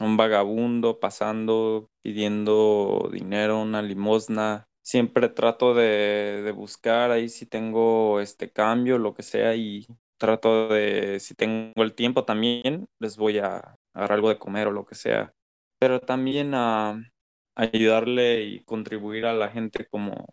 un 0.00 0.16
vagabundo 0.16 1.00
pasando 1.00 1.90
pidiendo 2.02 3.10
dinero, 3.12 3.60
una 3.62 3.82
limosna, 3.82 4.66
siempre 4.82 5.28
trato 5.28 5.74
de, 5.74 6.42
de, 6.42 6.52
buscar 6.52 7.10
ahí 7.10 7.28
si 7.28 7.46
tengo 7.46 8.20
este 8.20 8.50
cambio, 8.50 8.98
lo 8.98 9.14
que 9.14 9.22
sea, 9.22 9.54
y 9.54 9.86
trato 10.18 10.68
de, 10.68 11.20
si 11.20 11.34
tengo 11.34 11.82
el 11.82 11.94
tiempo 11.94 12.24
también, 12.24 12.88
les 12.98 13.16
voy 13.16 13.38
a 13.38 13.76
dar 13.94 14.12
algo 14.12 14.28
de 14.30 14.38
comer 14.38 14.68
o 14.68 14.72
lo 14.72 14.86
que 14.86 14.94
sea. 14.94 15.32
Pero 15.78 16.00
también 16.00 16.54
a, 16.54 17.00
ayudarle 17.58 18.44
y 18.44 18.60
contribuir 18.60 19.26
a 19.26 19.34
la 19.34 19.48
gente 19.48 19.86
como 19.86 20.26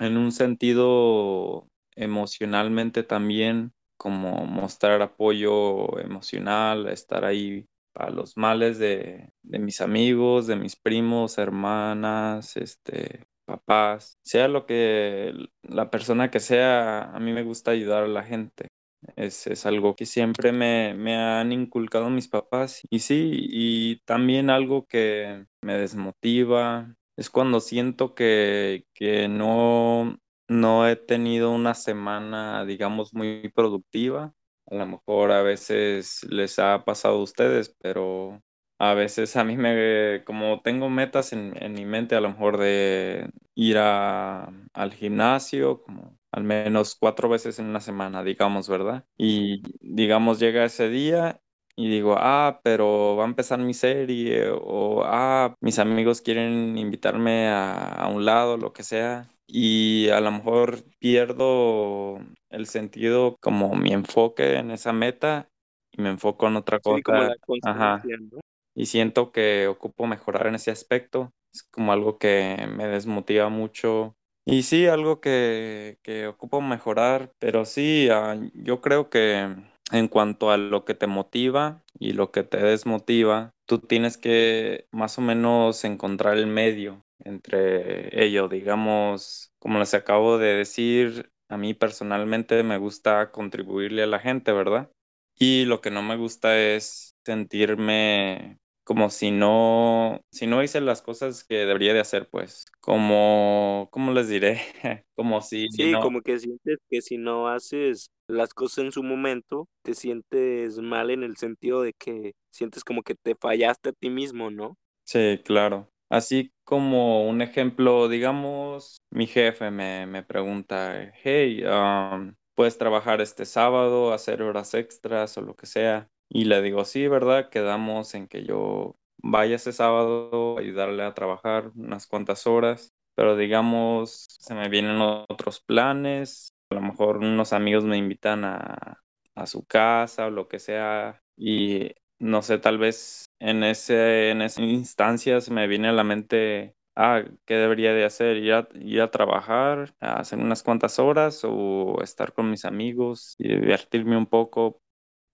en 0.00 0.16
un 0.16 0.32
sentido 0.32 1.68
emocionalmente 1.94 3.04
también, 3.04 3.72
como 4.02 4.44
mostrar 4.46 5.00
apoyo 5.00 5.96
emocional, 6.00 6.88
estar 6.88 7.24
ahí 7.24 7.66
para 7.92 8.10
los 8.10 8.36
males 8.36 8.80
de, 8.80 9.30
de 9.44 9.58
mis 9.60 9.80
amigos, 9.80 10.48
de 10.48 10.56
mis 10.56 10.74
primos, 10.74 11.38
hermanas, 11.38 12.56
este, 12.56 13.22
papás, 13.44 14.18
sea 14.24 14.48
lo 14.48 14.66
que 14.66 15.32
la 15.62 15.88
persona 15.88 16.32
que 16.32 16.40
sea, 16.40 17.12
a 17.14 17.20
mí 17.20 17.32
me 17.32 17.44
gusta 17.44 17.70
ayudar 17.70 18.02
a 18.02 18.08
la 18.08 18.24
gente. 18.24 18.66
Es, 19.14 19.46
es 19.46 19.66
algo 19.66 19.94
que 19.94 20.06
siempre 20.06 20.50
me, 20.50 20.94
me, 20.94 21.16
han 21.16 21.52
inculcado 21.52 22.10
mis 22.10 22.26
papás 22.28 22.82
y 22.90 22.98
sí, 23.00 23.30
y 23.50 24.00
también 24.04 24.50
algo 24.50 24.86
que 24.86 25.46
me 25.62 25.74
desmotiva 25.74 26.96
es 27.16 27.30
cuando 27.30 27.60
siento 27.60 28.14
que, 28.16 28.84
que 28.94 29.28
no, 29.28 30.18
no 30.48 30.88
he 30.88 30.96
tenido 30.96 31.50
una 31.52 31.74
semana, 31.74 32.64
digamos, 32.64 33.14
muy 33.14 33.50
productiva. 33.54 34.34
A 34.66 34.74
lo 34.76 34.86
mejor 34.86 35.32
a 35.32 35.42
veces 35.42 36.24
les 36.30 36.58
ha 36.58 36.84
pasado 36.84 37.16
a 37.18 37.22
ustedes, 37.22 37.74
pero 37.80 38.40
a 38.78 38.94
veces 38.94 39.36
a 39.36 39.44
mí 39.44 39.56
me, 39.56 40.22
como 40.24 40.60
tengo 40.62 40.88
metas 40.90 41.32
en, 41.32 41.54
en 41.62 41.72
mi 41.74 41.84
mente, 41.84 42.16
a 42.16 42.20
lo 42.20 42.30
mejor 42.30 42.58
de 42.58 43.30
ir 43.54 43.76
a, 43.78 44.50
al 44.72 44.92
gimnasio, 44.94 45.82
como 45.82 46.18
al 46.32 46.44
menos 46.44 46.96
cuatro 46.96 47.28
veces 47.28 47.58
en 47.58 47.66
una 47.66 47.80
semana, 47.80 48.22
digamos, 48.24 48.68
¿verdad? 48.68 49.04
Y 49.16 49.62
digamos, 49.80 50.38
llega 50.40 50.64
ese 50.64 50.88
día 50.88 51.40
y 51.76 51.88
digo, 51.90 52.16
ah, 52.18 52.60
pero 52.64 53.16
va 53.16 53.24
a 53.24 53.26
empezar 53.26 53.58
mi 53.58 53.74
serie, 53.74 54.50
o 54.52 55.02
ah, 55.04 55.54
mis 55.60 55.78
amigos 55.78 56.20
quieren 56.20 56.76
invitarme 56.78 57.48
a, 57.48 57.74
a 57.94 58.08
un 58.08 58.24
lado, 58.24 58.56
lo 58.56 58.72
que 58.72 58.82
sea, 58.82 59.28
y 59.46 60.08
a 60.10 60.20
lo 60.20 60.30
mejor 60.32 60.84
pierdo 60.98 62.18
el 62.50 62.66
sentido 62.66 63.36
como 63.40 63.74
mi 63.74 63.92
enfoque 63.92 64.56
en 64.56 64.70
esa 64.70 64.92
meta 64.92 65.48
y 65.92 66.02
me 66.02 66.10
enfoco 66.10 66.46
en 66.48 66.56
otra 66.56 66.80
cosa. 66.80 66.98
Sí, 66.98 67.02
como 67.02 67.22
la 67.22 67.36
Ajá. 67.62 68.02
constancia, 68.06 68.16
¿no? 68.18 68.40
Y 68.74 68.86
siento 68.86 69.32
que 69.32 69.66
ocupo 69.68 70.06
mejorar 70.06 70.46
en 70.46 70.54
ese 70.54 70.70
aspecto. 70.70 71.30
Es 71.52 71.62
como 71.64 71.92
algo 71.92 72.18
que 72.18 72.66
me 72.74 72.86
desmotiva 72.86 73.48
mucho. 73.48 74.14
Y 74.46 74.62
sí, 74.62 74.86
algo 74.86 75.20
que, 75.20 75.98
que 76.02 76.26
ocupo 76.26 76.60
mejorar, 76.60 77.32
pero 77.38 77.64
sí, 77.64 78.08
ah, 78.10 78.36
yo 78.54 78.80
creo 78.80 79.08
que 79.10 79.54
en 79.92 80.08
cuanto 80.08 80.50
a 80.50 80.56
lo 80.56 80.84
que 80.84 80.94
te 80.94 81.06
motiva 81.06 81.82
y 81.98 82.12
lo 82.14 82.32
que 82.32 82.42
te 82.42 82.56
desmotiva, 82.58 83.50
tú 83.66 83.78
tienes 83.78 84.16
que 84.16 84.86
más 84.90 85.18
o 85.18 85.20
menos 85.20 85.84
encontrar 85.84 86.38
el 86.38 86.46
medio 86.46 87.02
entre 87.24 88.24
ello. 88.24 88.48
Digamos, 88.48 89.52
como 89.58 89.78
les 89.78 89.94
acabo 89.94 90.38
de 90.38 90.54
decir, 90.54 91.30
a 91.48 91.56
mí 91.56 91.74
personalmente 91.74 92.62
me 92.62 92.78
gusta 92.78 93.30
contribuirle 93.32 94.02
a 94.02 94.06
la 94.06 94.18
gente, 94.20 94.52
¿verdad? 94.52 94.90
Y 95.38 95.64
lo 95.64 95.80
que 95.80 95.90
no 95.90 96.02
me 96.02 96.16
gusta 96.16 96.58
es 96.58 97.14
sentirme 97.24 98.58
como 98.84 99.10
si 99.10 99.30
no, 99.30 100.20
si 100.32 100.46
no 100.46 100.62
hice 100.62 100.80
las 100.80 101.02
cosas 101.02 101.44
que 101.44 101.56
debería 101.66 101.94
de 101.94 102.00
hacer, 102.00 102.28
pues, 102.30 102.66
como, 102.80 103.88
¿cómo 103.92 104.12
les 104.12 104.28
diré? 104.28 104.60
como 105.14 105.40
si 105.42 105.68
Sí, 105.68 105.96
no, 105.96 105.98
como 105.98 106.20
que 106.20 106.38
sientes 106.38 106.78
que 106.90 107.00
si 107.00 107.16
no 107.16 107.48
haces 107.48 108.10
las 108.26 108.52
cosas 108.52 108.84
en 108.84 108.92
su 108.92 109.02
momento, 109.02 109.68
te 109.82 109.94
sientes 109.94 110.78
mal 110.78 111.10
en 111.10 111.22
el 111.22 111.36
sentido 111.38 111.80
de 111.82 111.94
que 111.94 112.32
sientes 112.50 112.84
como 112.84 113.02
que 113.02 113.14
te 113.14 113.34
fallaste 113.36 113.88
a 113.90 113.92
ti 113.92 114.10
mismo, 114.10 114.50
¿no? 114.50 114.76
sí, 115.04 115.40
claro. 115.44 115.88
Así 116.12 116.52
como 116.64 117.26
un 117.28 117.40
ejemplo, 117.40 118.06
digamos, 118.08 119.00
mi 119.10 119.26
jefe 119.26 119.70
me, 119.70 120.06
me 120.06 120.22
pregunta, 120.22 121.10
hey, 121.22 121.64
um, 121.64 122.34
¿puedes 122.54 122.76
trabajar 122.76 123.22
este 123.22 123.46
sábado, 123.46 124.12
hacer 124.12 124.42
horas 124.42 124.74
extras 124.74 125.38
o 125.38 125.40
lo 125.42 125.54
que 125.56 125.64
sea? 125.66 126.10
Y 126.28 126.44
le 126.44 126.60
digo, 126.60 126.84
sí, 126.84 127.08
¿verdad? 127.08 127.48
Quedamos 127.48 128.14
en 128.14 128.28
que 128.28 128.44
yo 128.44 128.94
vaya 129.22 129.56
ese 129.56 129.72
sábado 129.72 130.58
ayudarle 130.58 131.02
a 131.04 131.14
trabajar 131.14 131.70
unas 131.76 132.06
cuantas 132.06 132.46
horas, 132.46 132.92
pero 133.14 133.34
digamos, 133.36 134.26
se 134.38 134.54
me 134.54 134.68
vienen 134.68 135.00
otros 135.00 135.60
planes, 135.62 136.52
a 136.70 136.74
lo 136.74 136.82
mejor 136.82 137.18
unos 137.18 137.54
amigos 137.54 137.84
me 137.84 137.96
invitan 137.96 138.44
a, 138.44 138.98
a 139.34 139.46
su 139.46 139.64
casa 139.64 140.26
o 140.26 140.30
lo 140.30 140.46
que 140.48 140.58
sea, 140.58 141.22
y 141.38 141.90
no 142.22 142.42
sé, 142.42 142.58
tal 142.58 142.78
vez 142.78 143.26
en 143.40 143.64
ese, 143.64 144.30
en 144.30 144.42
esa 144.42 144.62
instancia 144.62 145.40
se 145.40 145.52
me 145.52 145.66
viene 145.66 145.88
a 145.88 145.92
la 145.92 146.04
mente, 146.04 146.74
ah, 146.96 147.22
¿qué 147.46 147.54
debería 147.56 147.92
de 147.94 148.04
hacer? 148.04 148.36
Ir 148.38 148.52
a, 148.54 148.68
ir 148.74 149.00
a 149.02 149.10
trabajar, 149.10 149.94
a 150.00 150.20
hacer 150.20 150.38
unas 150.38 150.62
cuantas 150.62 150.98
horas 150.98 151.42
o 151.44 152.00
estar 152.02 152.32
con 152.32 152.50
mis 152.50 152.64
amigos 152.64 153.34
y 153.38 153.48
divertirme 153.48 154.16
un 154.16 154.26
poco 154.26 154.80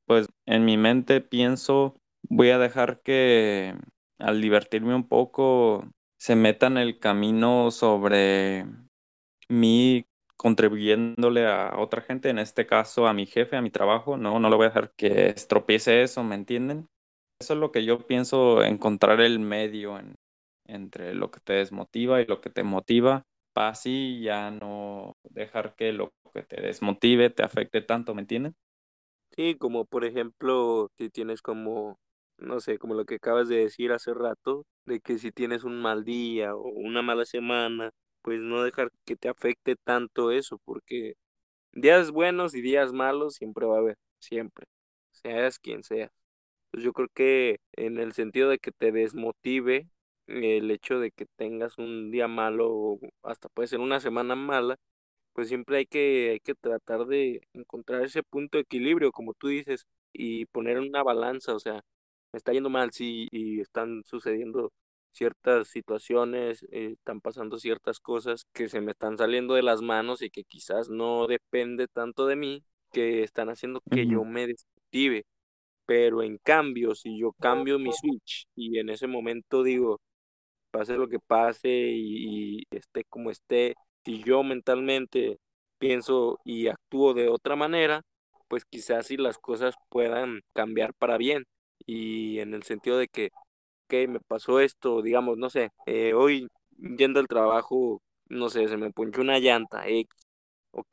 pues 0.07 0.27
en 0.47 0.65
mi 0.65 0.77
mente 0.79 1.21
pienso, 1.21 1.95
voy 2.29 2.51
a 2.51 2.59
dejar 2.59 3.03
que 3.03 3.75
al 4.19 4.41
divertirme 4.41 4.95
un 4.95 5.07
poco 5.09 5.85
se 6.19 6.35
meta 6.37 6.67
en 6.67 6.79
el 6.79 6.99
camino 6.99 7.71
sobre 7.71 8.67
mí 9.49 10.07
contribuyéndole 10.39 11.47
a 11.49 11.79
otra 11.79 12.03
gente, 12.03 12.31
en 12.31 12.41
este 12.41 12.67
caso 12.67 13.09
a 13.09 13.15
mi 13.15 13.27
jefe, 13.27 13.57
a 13.57 13.63
mi 13.63 13.71
trabajo, 13.71 14.19
no, 14.19 14.41
no 14.41 14.51
le 14.51 14.57
voy 14.57 14.67
a 14.67 14.71
dejar 14.71 14.93
que 14.97 15.29
estropiece 15.31 16.03
eso, 16.05 16.25
¿me 16.25 16.37
entienden? 16.37 16.89
Eso 17.41 17.55
es 17.55 17.61
lo 17.61 17.73
que 17.73 17.85
yo 17.85 18.07
pienso, 18.07 18.63
encontrar 18.65 19.21
el 19.21 19.41
medio 19.41 19.99
en- 19.99 20.17
entre 20.67 21.15
lo 21.15 21.31
que 21.31 21.41
te 21.41 21.55
desmotiva 21.55 22.21
y 22.23 22.27
lo 22.27 22.41
que 22.41 22.51
te 22.51 22.63
motiva, 22.65 23.25
para 23.55 23.71
así 23.71 24.21
ya 24.23 24.51
no 24.53 25.15
dejar 25.31 25.75
que 25.77 25.93
lo 25.93 26.13
que 26.35 26.43
te 26.45 26.61
desmotive 26.63 27.31
te 27.31 27.43
afecte 27.45 27.83
tanto, 27.83 28.15
¿me 28.15 28.23
entienden? 28.23 28.55
Sí, 29.37 29.57
como 29.57 29.85
por 29.85 30.05
ejemplo, 30.05 30.89
si 30.99 31.11
tienes 31.11 31.43
como, 31.43 31.99
no 32.39 32.61
sé, 32.61 32.79
como 32.79 32.95
lo 32.95 33.05
que 33.05 33.17
acabas 33.17 33.49
de 33.49 33.57
decir 33.59 33.93
hace 33.93 34.13
rato, 34.15 34.65
de 34.85 35.01
que 35.01 35.19
si 35.19 35.31
tienes 35.31 35.65
un 35.65 35.81
mal 35.81 36.05
día 36.05 36.55
o 36.57 36.63
una 36.71 37.03
mala 37.03 37.25
semana, 37.25 37.91
pues 38.29 38.41
no 38.43 38.63
dejar 38.63 38.91
que 39.07 39.17
te 39.17 39.31
afecte 39.31 39.75
tanto 39.77 40.31
eso, 40.33 40.59
porque 40.67 41.15
días 41.73 42.11
buenos 42.13 42.55
y 42.55 42.63
días 42.63 42.93
malos 42.93 43.37
siempre 43.37 43.67
va 43.67 43.77
a 43.77 43.81
haber, 43.81 43.99
siempre, 44.21 44.67
seas 45.13 45.59
quien 45.59 45.83
sea. 45.83 46.11
Pues 46.71 46.85
yo 46.85 46.93
creo 46.93 47.09
que 47.15 47.61
en 47.73 47.99
el 47.99 48.13
sentido 48.13 48.51
de 48.51 48.59
que 48.59 48.73
te 48.73 48.93
desmotive 48.93 49.89
el 50.27 50.71
hecho 50.71 51.01
de 51.01 51.11
que 51.13 51.27
tengas 51.37 51.79
un 51.79 52.11
día 52.11 52.29
malo 52.29 52.71
o 52.71 53.01
hasta 53.23 53.49
puede 53.49 53.69
ser 53.69 53.81
una 53.81 54.01
semana 54.01 54.37
mala, 54.37 54.77
pues 55.35 55.49
siempre 55.49 55.79
hay 55.79 55.87
que, 55.87 56.31
hay 56.33 56.41
que 56.41 56.55
tratar 56.55 57.07
de 57.07 57.43
encontrar 57.55 58.03
ese 58.05 58.23
punto 58.25 58.59
de 58.59 58.63
equilibrio, 58.63 59.13
como 59.13 59.35
tú 59.35 59.49
dices, 59.49 59.87
y 60.13 60.47
poner 60.47 60.81
una 60.81 61.03
balanza, 61.03 61.55
o 61.55 61.61
sea, 61.61 61.83
me 62.33 62.39
está 62.39 62.53
yendo 62.53 62.71
mal, 62.71 62.93
sí, 62.93 63.29
y 63.33 63.61
están 63.61 64.03
sucediendo 64.07 64.73
ciertas 65.13 65.69
situaciones, 65.69 66.65
eh, 66.71 66.93
están 66.93 67.21
pasando 67.21 67.59
ciertas 67.59 68.01
cosas 68.01 68.47
que 68.53 68.69
se 68.69 68.81
me 68.81 68.93
están 68.93 69.19
saliendo 69.19 69.55
de 69.55 69.63
las 69.63 69.83
manos 69.83 70.23
y 70.23 70.31
que 70.31 70.45
quizás 70.45 70.89
no 70.91 71.27
depende 71.27 71.89
tanto 71.89 72.27
de 72.27 72.37
mí, 72.37 72.65
que 72.93 73.23
están 73.23 73.49
haciendo 73.51 73.81
que 73.91 74.07
yo 74.07 74.25
me 74.25 74.47
desmotive. 74.47 75.25
Pero 75.87 76.23
en 76.23 76.39
cambio, 76.39 76.95
si 76.95 77.19
yo 77.19 77.33
cambio 77.41 77.79
mi 77.79 77.93
switch 77.93 78.47
y 78.55 78.79
en 78.79 78.91
ese 78.91 79.07
momento 79.07 79.63
digo, 79.63 80.01
pase 80.71 80.97
lo 80.97 81.09
que 81.09 81.19
pase 81.21 81.69
y, 81.71 82.61
y 82.61 82.63
esté 82.71 83.05
como 83.05 83.31
esté, 83.31 83.75
si 84.05 84.23
yo 84.23 84.43
mentalmente 84.43 85.39
pienso 85.79 86.41
y 86.45 86.69
actúo 86.69 87.15
de 87.15 87.29
otra 87.29 87.57
manera, 87.57 88.03
pues 88.49 88.65
quizás 88.65 89.07
si 89.07 89.17
las 89.17 89.39
cosas 89.39 89.75
puedan 89.89 90.41
cambiar 90.55 90.95
para 90.95 91.19
bien. 91.19 91.45
Y 91.87 92.41
en 92.41 92.55
el 92.55 92.63
sentido 92.65 92.99
de 92.99 93.09
que, 93.09 93.31
ok, 93.89 94.09
me 94.09 94.21
pasó 94.21 94.61
esto, 94.61 95.03
digamos, 95.03 95.39
no 95.39 95.51
sé, 95.51 95.71
eh, 95.87 96.13
hoy 96.15 96.49
yendo 96.79 97.21
al 97.21 97.27
trabajo, 97.29 98.03
no 98.29 98.49
sé, 98.51 98.69
se 98.69 98.77
me 98.77 98.91
ponchó 98.93 99.21
una 99.23 99.39
llanta, 99.39 99.87
X, 99.89 100.09
ok, 100.73 100.89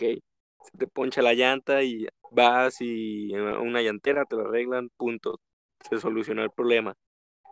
se 0.63 0.77
te 0.77 0.87
poncha 0.87 1.21
la 1.21 1.33
llanta 1.33 1.83
y 1.83 2.07
vas 2.31 2.77
y 2.81 3.33
una 3.35 3.81
llantera 3.81 4.25
te 4.25 4.35
lo 4.37 4.43
arreglan, 4.47 4.89
punto, 4.97 5.39
se 5.89 5.99
solucionó 5.99 6.43
el 6.43 6.51
problema 6.51 6.95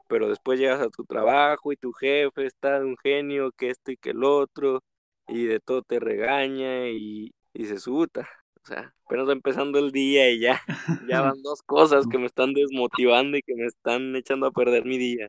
pero 0.07 0.29
después 0.29 0.59
llegas 0.59 0.81
a 0.81 0.89
tu 0.89 1.05
trabajo 1.05 1.71
y 1.71 1.77
tu 1.77 1.93
jefe 1.93 2.45
está 2.45 2.79
de 2.79 2.85
un 2.85 2.97
genio, 2.97 3.51
que 3.53 3.69
esto 3.69 3.91
y 3.91 3.97
que 3.97 4.11
el 4.11 4.23
otro, 4.23 4.81
y 5.27 5.45
de 5.45 5.59
todo 5.59 5.81
te 5.83 5.99
regaña 5.99 6.89
y, 6.89 7.31
y 7.53 7.65
se 7.65 7.79
suta. 7.79 8.29
O 8.63 8.67
sea, 8.67 8.93
apenas 9.05 9.27
va 9.27 9.33
empezando 9.33 9.79
el 9.79 9.91
día 9.91 10.31
y 10.31 10.39
ya, 10.39 10.61
ya 10.99 11.21
van 11.21 11.41
dos 11.43 11.61
cosas 11.63 12.07
que 12.07 12.17
me 12.17 12.27
están 12.27 12.53
desmotivando 12.53 13.37
y 13.37 13.41
que 13.43 13.55
me 13.55 13.65
están 13.65 14.15
echando 14.15 14.47
a 14.47 14.51
perder 14.51 14.85
mi 14.85 14.97
día. 14.97 15.27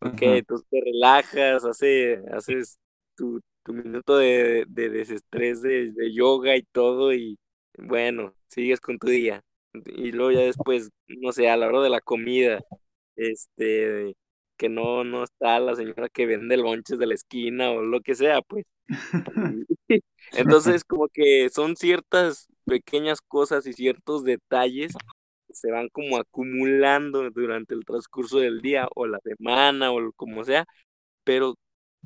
Ok, 0.00 0.22
entonces 0.22 0.66
te 0.70 0.80
relajas, 0.84 1.64
hace, 1.64 2.20
haces 2.32 2.78
tu, 3.16 3.40
tu 3.64 3.72
minuto 3.74 4.16
de, 4.18 4.64
de 4.68 4.90
desestrés 4.90 5.62
de, 5.62 5.92
de 5.92 6.12
yoga 6.14 6.56
y 6.56 6.62
todo 6.64 7.14
y 7.14 7.38
bueno, 7.78 8.34
sigues 8.48 8.80
con 8.80 8.98
tu 8.98 9.08
día. 9.08 9.42
Y 9.86 10.12
luego 10.12 10.32
ya 10.32 10.40
después, 10.40 10.90
no 11.08 11.32
sé, 11.32 11.48
a 11.50 11.56
la 11.56 11.66
hora 11.68 11.82
de 11.82 11.90
la 11.90 12.00
comida, 12.00 12.60
este, 13.16 14.14
que 14.56 14.68
no, 14.68 15.04
no 15.04 15.24
está 15.24 15.58
la 15.60 15.74
señora 15.76 16.08
que 16.08 16.26
vende 16.26 16.56
lonches 16.56 16.98
de 16.98 17.06
la 17.06 17.14
esquina 17.14 17.70
o 17.72 17.82
lo 17.82 18.00
que 18.02 18.14
sea, 18.14 18.42
pues. 18.42 18.64
Entonces, 20.32 20.84
como 20.84 21.08
que 21.08 21.48
son 21.50 21.76
ciertas 21.76 22.48
pequeñas 22.64 23.20
cosas 23.22 23.66
y 23.66 23.72
ciertos 23.72 24.24
detalles 24.24 24.94
se 25.50 25.70
van 25.70 25.88
como 25.90 26.18
acumulando 26.18 27.30
durante 27.30 27.74
el 27.74 27.84
transcurso 27.84 28.38
del 28.40 28.60
día 28.60 28.88
o 28.94 29.06
la 29.06 29.20
semana 29.20 29.92
o 29.92 30.12
como 30.14 30.44
sea, 30.44 30.66
pero 31.24 31.54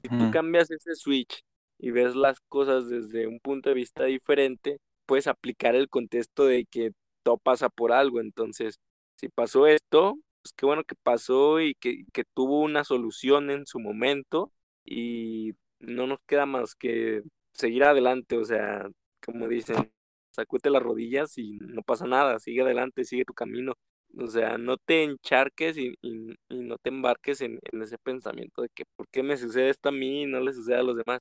si 0.03 0.09
tú 0.11 0.31
cambias 0.31 0.71
ese 0.71 0.95
switch 0.95 1.43
y 1.79 1.91
ves 1.91 2.15
las 2.17 2.41
cosas 2.49 2.89
desde 2.89 3.27
un 3.27 3.41
punto 3.41 3.71
de 3.71 3.75
vista 3.77 4.05
diferente, 4.05 4.79
puedes 5.07 5.27
aplicar 5.27 5.75
el 5.77 5.89
contexto 5.89 6.47
de 6.47 6.67
que 6.67 6.93
todo 7.23 7.39
pasa 7.39 7.69
por 7.69 7.93
algo. 7.93 8.21
Entonces, 8.21 8.79
si 9.17 9.29
pasó 9.29 9.67
esto, 9.67 10.17
pues 10.43 10.53
qué 10.57 10.67
bueno 10.67 10.85
que 10.85 10.95
pasó 11.03 11.61
y 11.61 11.75
que, 11.75 12.05
que 12.13 12.25
tuvo 12.35 12.61
una 12.63 12.85
solución 12.85 13.51
en 13.51 13.67
su 13.67 13.81
momento 13.81 14.53
y 14.85 15.55
no 15.81 16.07
nos 16.07 16.21
queda 16.27 16.47
más 16.47 16.75
que 16.75 17.23
seguir 17.53 17.85
adelante, 17.85 18.37
o 18.39 18.45
sea, 18.45 18.89
como 19.25 19.49
dicen, 19.49 19.93
sacúete 20.39 20.71
las 20.71 20.83
rodillas 20.83 21.37
y 21.39 21.59
no 21.61 21.83
pasa 21.83 22.07
nada, 22.07 22.39
sigue 22.39 22.63
adelante, 22.63 23.05
sigue 23.05 23.25
tu 23.25 23.35
camino. 23.35 23.75
O 24.19 24.27
sea, 24.29 24.59
no 24.59 24.77
te 24.79 25.05
encharques 25.05 25.77
y, 25.79 25.95
y, 26.03 26.37
no 26.49 26.79
te 26.79 26.91
embarques 26.91 27.41
en, 27.41 27.59
en, 27.73 27.83
ese 27.83 27.99
pensamiento 27.99 28.63
de 28.63 28.69
que 28.71 28.85
¿por 28.97 29.07
qué 29.09 29.23
me 29.23 29.37
sucede 29.37 29.71
esto 29.71 29.91
a 29.91 29.93
mí 29.93 30.23
y 30.23 30.27
no 30.27 30.41
le 30.41 30.53
sucede 30.55 30.77
a 30.77 30.83
los 30.83 30.97
demás? 30.97 31.21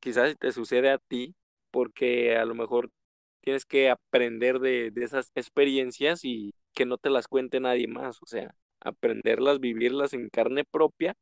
Quizás 0.00 0.36
te 0.38 0.52
sucede 0.52 0.90
a 0.90 0.98
ti 0.98 1.34
porque 1.70 2.36
a 2.36 2.44
lo 2.44 2.54
mejor 2.54 2.90
tienes 3.42 3.64
que 3.66 3.90
aprender 3.90 4.60
de, 4.60 4.90
de 4.92 5.04
esas 5.04 5.30
experiencias 5.34 6.24
y 6.24 6.52
que 6.74 6.86
no 6.86 6.98
te 6.98 7.10
las 7.10 7.28
cuente 7.28 7.60
nadie 7.60 7.88
más, 7.88 8.22
o 8.22 8.26
sea, 8.26 8.54
aprenderlas, 8.80 9.60
vivirlas 9.60 10.12
en 10.14 10.28
carne 10.30 10.64
propia 10.64 11.14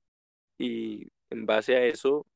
y 0.59 1.09
en 1.31 1.47
base 1.47 1.77
a 1.77 1.85
eso 1.87 2.27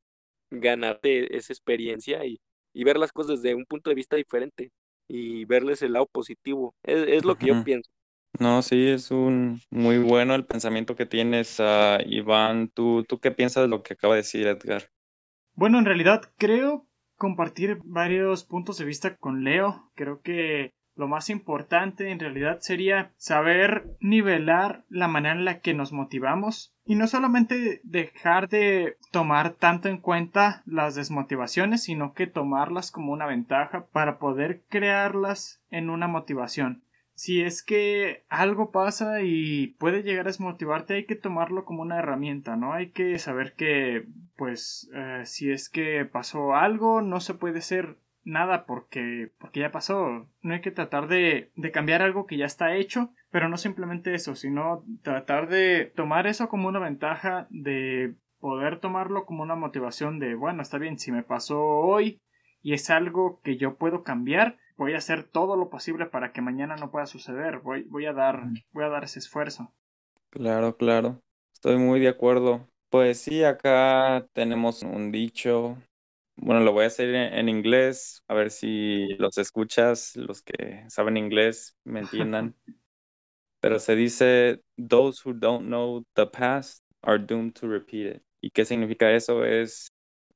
ganarte 0.51 1.37
esa 1.37 1.53
experiencia 1.53 2.25
y, 2.27 2.41
y 2.79 2.85
ver 2.85 2.97
las 2.97 3.11
cosas 3.11 3.43
desde 3.43 3.57
un 3.57 3.65
punto 3.65 3.91
de 3.91 3.97
vista 3.97 4.15
diferente 4.15 4.71
y 5.09 5.45
verles 5.47 5.83
el 5.83 5.95
lado 5.95 6.07
positivo. 6.07 6.77
Es, 6.85 7.25
lo 7.25 7.37
que 7.37 7.49
yo 7.49 7.65
pienso. 7.65 7.91
No, 8.39 8.63
sí, 8.63 8.87
es 8.87 9.11
un 9.11 9.61
muy 9.69 9.99
bueno 9.99 10.37
el 10.37 10.47
pensamiento 10.47 10.95
que 10.95 11.05
tienes, 11.05 11.59
uh, 11.59 11.99
Iván. 12.07 12.69
¿Tú, 12.69 13.05
¿Tú 13.09 13.19
qué 13.19 13.33
piensas 13.33 13.65
de 13.65 13.69
lo 13.69 13.83
que 13.83 13.95
acaba 13.95 14.15
de 14.15 14.21
decir 14.21 14.47
Edgar? 14.47 14.91
Bueno, 15.55 15.81
en 15.81 15.87
realidad 15.87 16.23
creo 16.37 16.87
compartir 17.17 17.81
varios 17.83 18.45
puntos 18.45 18.79
de 18.79 18.85
vista 18.85 19.17
con 19.17 19.43
Leo. 19.43 19.91
Creo 19.97 20.21
que 20.21 20.73
lo 20.99 21.09
más 21.09 21.31
importante 21.31 22.11
en 22.11 22.19
realidad 22.19 22.59
sería 22.61 23.13
saber 23.17 23.97
nivelar 24.01 24.85
la 24.91 25.07
manera 25.07 25.37
en 25.37 25.45
la 25.45 25.61
que 25.61 25.73
nos 25.73 25.93
motivamos 25.93 26.75
y 26.85 26.97
no 26.97 27.07
solamente 27.07 27.81
dejar 27.85 28.49
de 28.49 28.97
tomar 29.13 29.53
tanto 29.53 29.89
en 29.89 29.99
cuenta 29.99 30.63
las 30.67 30.97
desmotivaciones, 30.97 31.85
sino 31.85 32.15
que 32.15 32.27
tomarlas 32.27 32.91
como 32.91 33.13
una 33.13 33.27
ventaja 33.27 33.87
para 33.93 34.19
poder 34.19 34.63
crearlas 34.69 35.63
en 35.71 35.89
una 35.89 36.09
motivación 36.09 36.83
si 37.19 37.43
es 37.43 37.65
que 37.65 38.23
algo 38.29 38.71
pasa 38.71 39.23
y 39.23 39.75
puede 39.81 40.05
llegar 40.05 40.27
a 40.27 40.31
desmotivarte, 40.31 40.95
hay 40.95 41.05
que 41.05 41.17
tomarlo 41.17 41.65
como 41.65 41.83
una 41.83 41.99
herramienta, 41.99 42.55
¿no? 42.55 42.75
Hay 42.75 42.91
que 42.91 43.19
saber 43.19 43.55
que, 43.55 44.07
pues, 44.37 44.89
eh, 44.95 45.23
si 45.25 45.51
es 45.51 45.69
que 45.69 46.05
pasó 46.05 46.55
algo, 46.55 47.03
no 47.03 47.19
se 47.19 47.35
puede 47.35 47.59
hacer 47.59 47.97
nada 48.29 48.67
porque, 48.67 49.33
porque 49.39 49.61
ya 49.61 49.73
pasó. 49.73 50.29
No 50.43 50.55
hay 50.55 50.61
que 50.61 50.71
tratar 50.71 51.09
de, 51.09 51.51
de 51.57 51.73
cambiar 51.73 52.03
algo 52.03 52.27
que 52.27 52.37
ya 52.37 52.47
está 52.47 52.77
hecho, 52.77 53.11
pero 53.31 53.49
no 53.49 53.57
simplemente 53.57 54.15
eso, 54.15 54.35
sino 54.35 54.85
tratar 55.03 55.49
de 55.49 55.93
tomar 55.97 56.27
eso 56.27 56.49
como 56.49 56.69
una 56.69 56.79
ventaja, 56.79 57.47
de 57.51 58.15
poder 58.39 58.79
tomarlo 58.79 59.25
como 59.25 59.43
una 59.43 59.57
motivación 59.57 60.19
de, 60.19 60.35
bueno, 60.35 60.63
está 60.63 60.79
bien, 60.79 60.99
si 60.99 61.11
me 61.11 61.23
pasó 61.23 61.61
hoy 61.61 62.21
y 62.63 62.75
es 62.75 62.91
algo 62.91 63.41
que 63.43 63.57
yo 63.57 63.77
puedo 63.77 64.03
cambiar, 64.03 64.59
voy 64.77 64.95
a 64.95 64.99
hacer 64.99 65.25
todo 65.25 65.57
lo 65.57 65.71
posible 65.71 66.07
para 66.07 66.33
que 66.33 66.41
mañana 66.41 66.77
no 66.77 66.91
pueda 66.91 67.07
suceder. 67.07 67.59
Voy, 67.61 67.83
voy 67.85 68.07
a 68.07 68.13
dar, 68.13 68.45
voy 68.73 68.85
a 68.85 68.89
dar 68.89 69.05
ese 69.05 69.19
esfuerzo. 69.19 69.73
Claro, 70.31 70.77
claro. 70.77 71.21
Estoy 71.53 71.79
muy 71.79 71.99
de 72.01 72.09
acuerdo. 72.09 72.69
Pues 72.91 73.21
sí, 73.21 73.43
acá 73.45 74.27
tenemos 74.33 74.83
un 74.83 75.11
dicho. 75.11 75.77
Bueno, 76.41 76.61
lo 76.61 76.73
voy 76.73 76.85
a 76.85 76.87
hacer 76.87 77.15
en, 77.15 77.49
inglés, 77.49 78.23
a 78.29 78.35
ver 78.35 78.51
si 78.51 79.09
los 79.19 79.39
escuchas, 79.39 80.17
los 80.17 80.43
que 80.43 80.85
saben 80.89 81.17
inglés, 81.17 81.77
me 81.85 82.01
entiendan. 82.01 82.55
Pero 83.61 83.81
se 83.81 83.97
dice, 83.97 84.63
those 84.77 85.21
who 85.25 85.35
don't 85.35 85.67
know 85.67 86.05
the 86.15 86.27
past 86.27 86.85
are 87.03 87.19
doomed 87.19 87.55
to 87.55 87.67
repeat 87.67 88.17
it. 88.17 88.23
¿Y 88.41 88.51
qué 88.51 88.65
significa 88.65 89.11
eso? 89.11 89.45
Es 89.45 89.89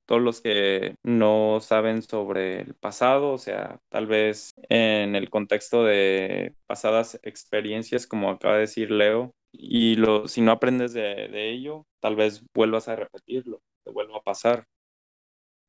todos 0.06 0.20
los 0.20 0.40
que 0.40 0.96
no 1.04 1.60
saben 1.60 2.02
sobre 2.02 2.60
el 2.60 2.74
pasado, 2.74 3.32
o 3.32 3.38
sea, 3.38 3.80
tal 3.88 4.06
vez 4.06 4.50
en 4.68 5.14
el 5.14 5.30
contexto 5.30 5.84
de 5.84 6.54
pasadas 6.66 7.18
experiencias, 7.22 8.06
como 8.06 8.30
acaba 8.30 8.54
de 8.54 8.60
decir 8.62 8.90
Leo, 8.90 9.32
y 9.52 9.96
lo, 9.96 10.28
si 10.28 10.40
no 10.40 10.52
aprendes 10.52 10.92
de, 10.92 11.50
ello, 11.50 11.86
tal 12.00 12.16
vez 12.16 12.44
vuelvas 12.54 12.88
a 12.88 12.96
repetirlo, 12.96 13.62
te 13.84 13.90
vuelva 13.90 14.18
a 14.18 14.22
pasar. 14.22 14.66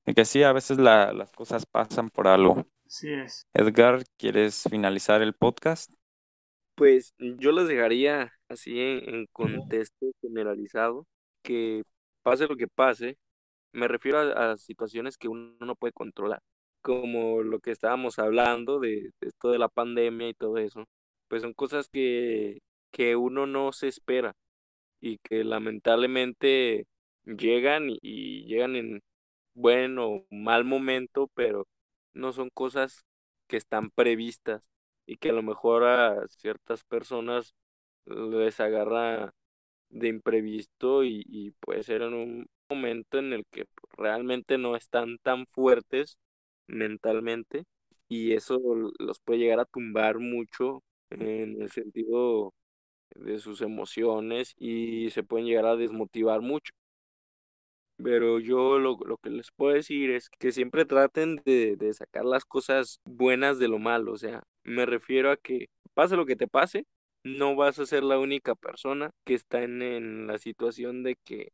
Y 0.06 0.14
que 0.14 0.26
sí, 0.26 0.44
a 0.44 0.54
veces 0.54 0.78
las 0.78 1.32
cosas 1.32 1.66
pasan 1.66 2.10
por 2.10 2.28
algo. 2.28 2.68
Sí 2.88 3.12
es. 3.12 3.48
Edgar, 3.54 4.04
¿quieres 4.18 4.64
finalizar 4.70 5.22
el 5.22 5.34
podcast? 5.34 5.92
Pues 6.76 7.14
yo 7.18 7.52
les 7.52 7.68
dejaría 7.68 8.34
así 8.50 8.80
en 8.80 9.28
contexto 9.32 10.08
generalizado 10.22 11.06
que 11.44 11.84
pase 12.24 12.48
lo 12.48 12.56
que 12.56 12.68
pase, 12.68 13.18
me 13.74 13.88
refiero 13.88 14.20
a, 14.20 14.58
situaciones 14.58 15.18
que 15.18 15.28
uno 15.28 15.56
no 15.60 15.76
puede 15.76 15.94
controlar, 15.94 16.42
como 16.82 17.44
lo 17.44 17.60
que 17.60 17.72
estábamos 17.72 18.20
hablando 18.20 18.80
de, 18.80 19.12
esto 19.22 19.52
de 19.52 19.60
la 19.60 19.70
pandemia 19.70 20.30
y 20.30 20.34
todo 20.34 20.58
eso. 20.58 20.86
Pues 21.28 21.42
son 21.42 21.54
cosas 21.54 21.90
que, 21.90 22.60
que 22.92 23.16
uno 23.16 23.48
no 23.48 23.72
se 23.74 23.88
espera 23.88 24.34
y 25.02 25.18
que 25.20 25.44
lamentablemente 25.44 26.86
llegan 27.26 27.90
y, 28.02 28.46
llegan 28.46 28.76
en 28.76 29.02
buen 29.54 29.98
o 30.00 30.26
mal 30.32 30.64
momento, 30.66 31.30
pero 31.36 31.68
no 32.14 32.34
son 32.34 32.50
cosas 32.50 33.06
que 33.48 33.58
están 33.58 33.92
previstas 33.92 34.70
y 35.06 35.18
que 35.18 35.30
a 35.30 35.34
lo 35.34 35.44
mejor 35.44 35.84
a 35.86 36.28
ciertas 36.28 36.84
personas 36.84 37.54
les 38.06 38.60
agarra 38.60 39.34
de 39.90 40.08
imprevisto 40.10 41.04
y, 41.04 41.24
y 41.28 41.52
puede 41.62 41.84
ser 41.84 42.02
en 42.04 42.14
un 42.14 42.48
momento 42.70 43.20
en 43.20 43.34
el 43.34 43.46
que 43.52 43.66
realmente 43.98 44.58
no 44.58 44.76
están 44.76 45.18
tan 45.20 45.46
fuertes 45.48 46.18
mentalmente 46.68 47.66
y 48.10 48.34
eso 48.34 48.60
los 49.00 49.20
puede 49.20 49.40
llegar 49.40 49.60
a 49.60 49.66
tumbar 49.66 50.20
mucho 50.20 50.84
en 51.12 51.62
el 51.62 51.70
sentido 51.72 52.54
de 53.16 53.40
sus 53.40 53.62
emociones 53.62 54.54
y 54.58 55.10
se 55.12 55.24
pueden 55.24 55.48
llegar 55.48 55.66
a 55.68 55.76
desmotivar 55.76 56.42
mucho. 56.42 56.74
Pero 58.04 58.40
yo 58.40 58.80
lo, 58.80 58.98
lo 59.06 59.18
que 59.18 59.30
les 59.30 59.52
puedo 59.52 59.74
decir 59.76 60.12
es 60.12 60.30
que 60.30 60.52
siempre 60.52 60.86
traten 60.86 61.38
de, 61.46 61.76
de, 61.78 61.94
sacar 61.94 62.26
las 62.26 62.46
cosas 62.46 63.00
buenas 63.06 63.60
de 63.60 63.68
lo 63.70 63.80
malo. 63.80 64.14
O 64.14 64.18
sea, 64.18 64.44
me 64.64 64.86
refiero 64.86 65.32
a 65.32 65.38
que 65.38 65.68
pase 65.94 66.16
lo 66.18 66.26
que 66.26 66.36
te 66.36 66.48
pase, 66.48 66.86
no 67.24 67.56
vas 67.56 67.80
a 67.80 67.86
ser 67.86 68.04
la 68.04 68.20
única 68.20 68.56
persona 68.56 69.12
que 69.26 69.36
está 69.36 69.64
en, 69.64 69.82
en 69.82 70.28
la 70.28 70.38
situación 70.38 71.04
de 71.04 71.16
que 71.24 71.54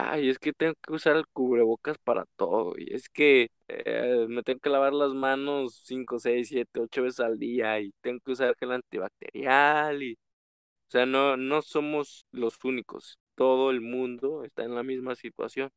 Ay, 0.00 0.28
es 0.28 0.38
que 0.38 0.52
tengo 0.52 0.74
que 0.80 0.92
usar 0.92 1.16
el 1.16 1.26
cubrebocas 1.26 1.98
para 1.98 2.24
todo. 2.36 2.74
Y 2.78 2.94
es 2.94 3.08
que 3.08 3.50
eh, 3.66 4.26
me 4.28 4.44
tengo 4.44 4.60
que 4.60 4.70
lavar 4.70 4.92
las 4.92 5.12
manos 5.12 5.82
5, 5.84 6.20
6, 6.20 6.48
7, 6.48 6.80
8 6.80 7.02
veces 7.02 7.20
al 7.20 7.38
día. 7.38 7.80
Y 7.80 7.92
tengo 8.00 8.20
que 8.24 8.32
usar 8.32 8.54
gel 8.60 8.72
antibacterial. 8.72 10.00
Y, 10.02 10.12
o 10.14 10.90
sea, 10.90 11.06
no, 11.06 11.36
no 11.36 11.62
somos 11.62 12.26
los 12.32 12.62
únicos. 12.64 13.18
Todo 13.38 13.70
el 13.72 13.80
mundo 13.80 14.44
está 14.44 14.64
en 14.64 14.74
la 14.76 14.84
misma 14.84 15.16
situación. 15.16 15.70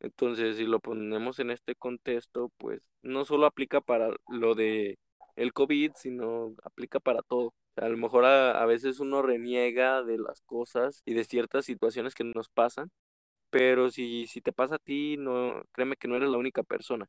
Entonces, 0.00 0.56
si 0.56 0.64
lo 0.64 0.80
ponemos 0.80 1.38
en 1.40 1.50
este 1.50 1.74
contexto, 1.74 2.50
pues 2.58 2.82
no 3.02 3.24
solo 3.24 3.46
aplica 3.46 3.80
para 3.80 4.10
lo 4.28 4.54
de 4.54 4.98
el 5.36 5.52
COVID, 5.52 5.92
sino 5.96 6.54
aplica 6.64 7.00
para 7.00 7.22
todo. 7.22 7.54
a 7.76 7.88
lo 7.88 7.96
mejor 7.96 8.24
a, 8.24 8.60
a 8.62 8.66
veces 8.66 9.00
uno 9.00 9.22
reniega 9.22 10.02
de 10.04 10.18
las 10.18 10.40
cosas 10.42 11.02
y 11.04 11.14
de 11.14 11.24
ciertas 11.24 11.64
situaciones 11.64 12.14
que 12.14 12.24
nos 12.24 12.48
pasan, 12.48 12.90
pero 13.50 13.90
si, 13.90 14.26
si 14.28 14.40
te 14.42 14.52
pasa 14.52 14.76
a 14.76 14.78
ti, 14.78 15.16
no, 15.18 15.62
créeme 15.72 15.96
que 15.96 16.08
no 16.08 16.16
eres 16.16 16.30
la 16.30 16.38
única 16.38 16.62
persona. 16.64 17.06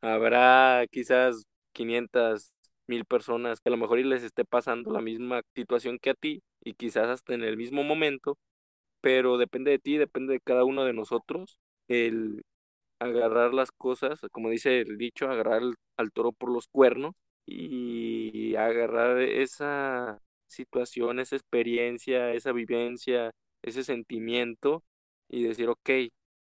Habrá 0.00 0.86
quizás 0.90 1.44
500 1.72 2.52
mil 2.86 3.04
personas 3.04 3.60
que 3.60 3.68
a 3.70 3.72
lo 3.72 3.78
mejor 3.78 3.98
les 4.00 4.22
esté 4.22 4.44
pasando 4.44 4.92
la 4.92 5.00
misma 5.00 5.42
situación 5.54 5.98
que 6.00 6.10
a 6.10 6.14
ti 6.14 6.42
y 6.62 6.74
quizás 6.74 7.08
hasta 7.08 7.34
en 7.34 7.42
el 7.44 7.56
mismo 7.56 7.84
momento, 7.84 8.38
pero 9.00 9.38
depende 9.38 9.70
de 9.72 9.78
ti, 9.78 9.96
depende 9.98 10.34
de 10.34 10.40
cada 10.40 10.64
uno 10.64 10.84
de 10.84 10.92
nosotros 10.92 11.58
el 11.88 12.42
agarrar 13.00 13.54
las 13.54 13.70
cosas, 13.72 14.20
como 14.32 14.50
dice 14.50 14.80
el 14.80 14.98
dicho, 14.98 15.30
agarrar 15.30 15.62
al 15.96 16.12
toro 16.12 16.32
por 16.32 16.50
los 16.50 16.68
cuernos 16.68 17.14
y 17.46 18.54
agarrar 18.56 19.20
esa 19.20 20.20
situación, 20.46 21.20
esa 21.20 21.36
experiencia, 21.36 22.32
esa 22.32 22.52
vivencia, 22.52 23.32
ese 23.62 23.84
sentimiento 23.84 24.84
y 25.28 25.44
decir, 25.44 25.68
ok, 25.68 25.90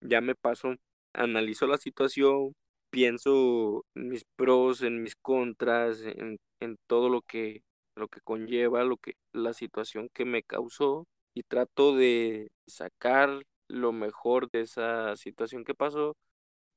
ya 0.01 0.21
me 0.21 0.35
paso, 0.35 0.75
analizo 1.13 1.67
la 1.67 1.79
situación, 1.79 2.55
pienso 2.91 3.85
en 3.95 4.09
mis 4.09 4.25
pros, 4.37 4.83
en 4.83 5.03
mis 5.03 5.17
contras, 5.17 6.01
en, 6.03 6.39
en 6.61 6.77
todo 6.87 7.09
lo 7.09 7.23
que, 7.23 7.63
lo 7.97 8.09
que 8.09 8.21
conlleva, 8.23 8.85
lo 8.85 8.97
que, 8.97 9.15
la 9.33 9.53
situación 9.55 10.09
que 10.13 10.25
me 10.25 10.43
causó 10.43 11.07
y 11.41 11.43
trato 11.45 11.97
de 11.97 12.51
sacar 12.67 13.43
lo 13.69 13.93
mejor 13.93 14.51
de 14.51 14.63
esa 14.63 15.17
situación 15.17 15.65
que 15.65 15.75
pasó 15.75 16.17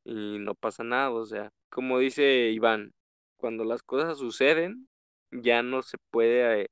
y 0.06 0.40
no 0.40 0.56
pasa 0.56 0.84
nada, 0.84 1.12
o 1.12 1.26
sea, 1.26 1.52
como 1.70 2.00
dice 2.00 2.52
Iván, 2.52 2.94
cuando 3.38 3.66
las 3.66 3.84
cosas 3.84 4.18
suceden 4.20 4.88
ya 5.32 5.64
no 5.64 5.82
se 5.84 5.98
puede 6.12 6.64
eh, 6.64 6.68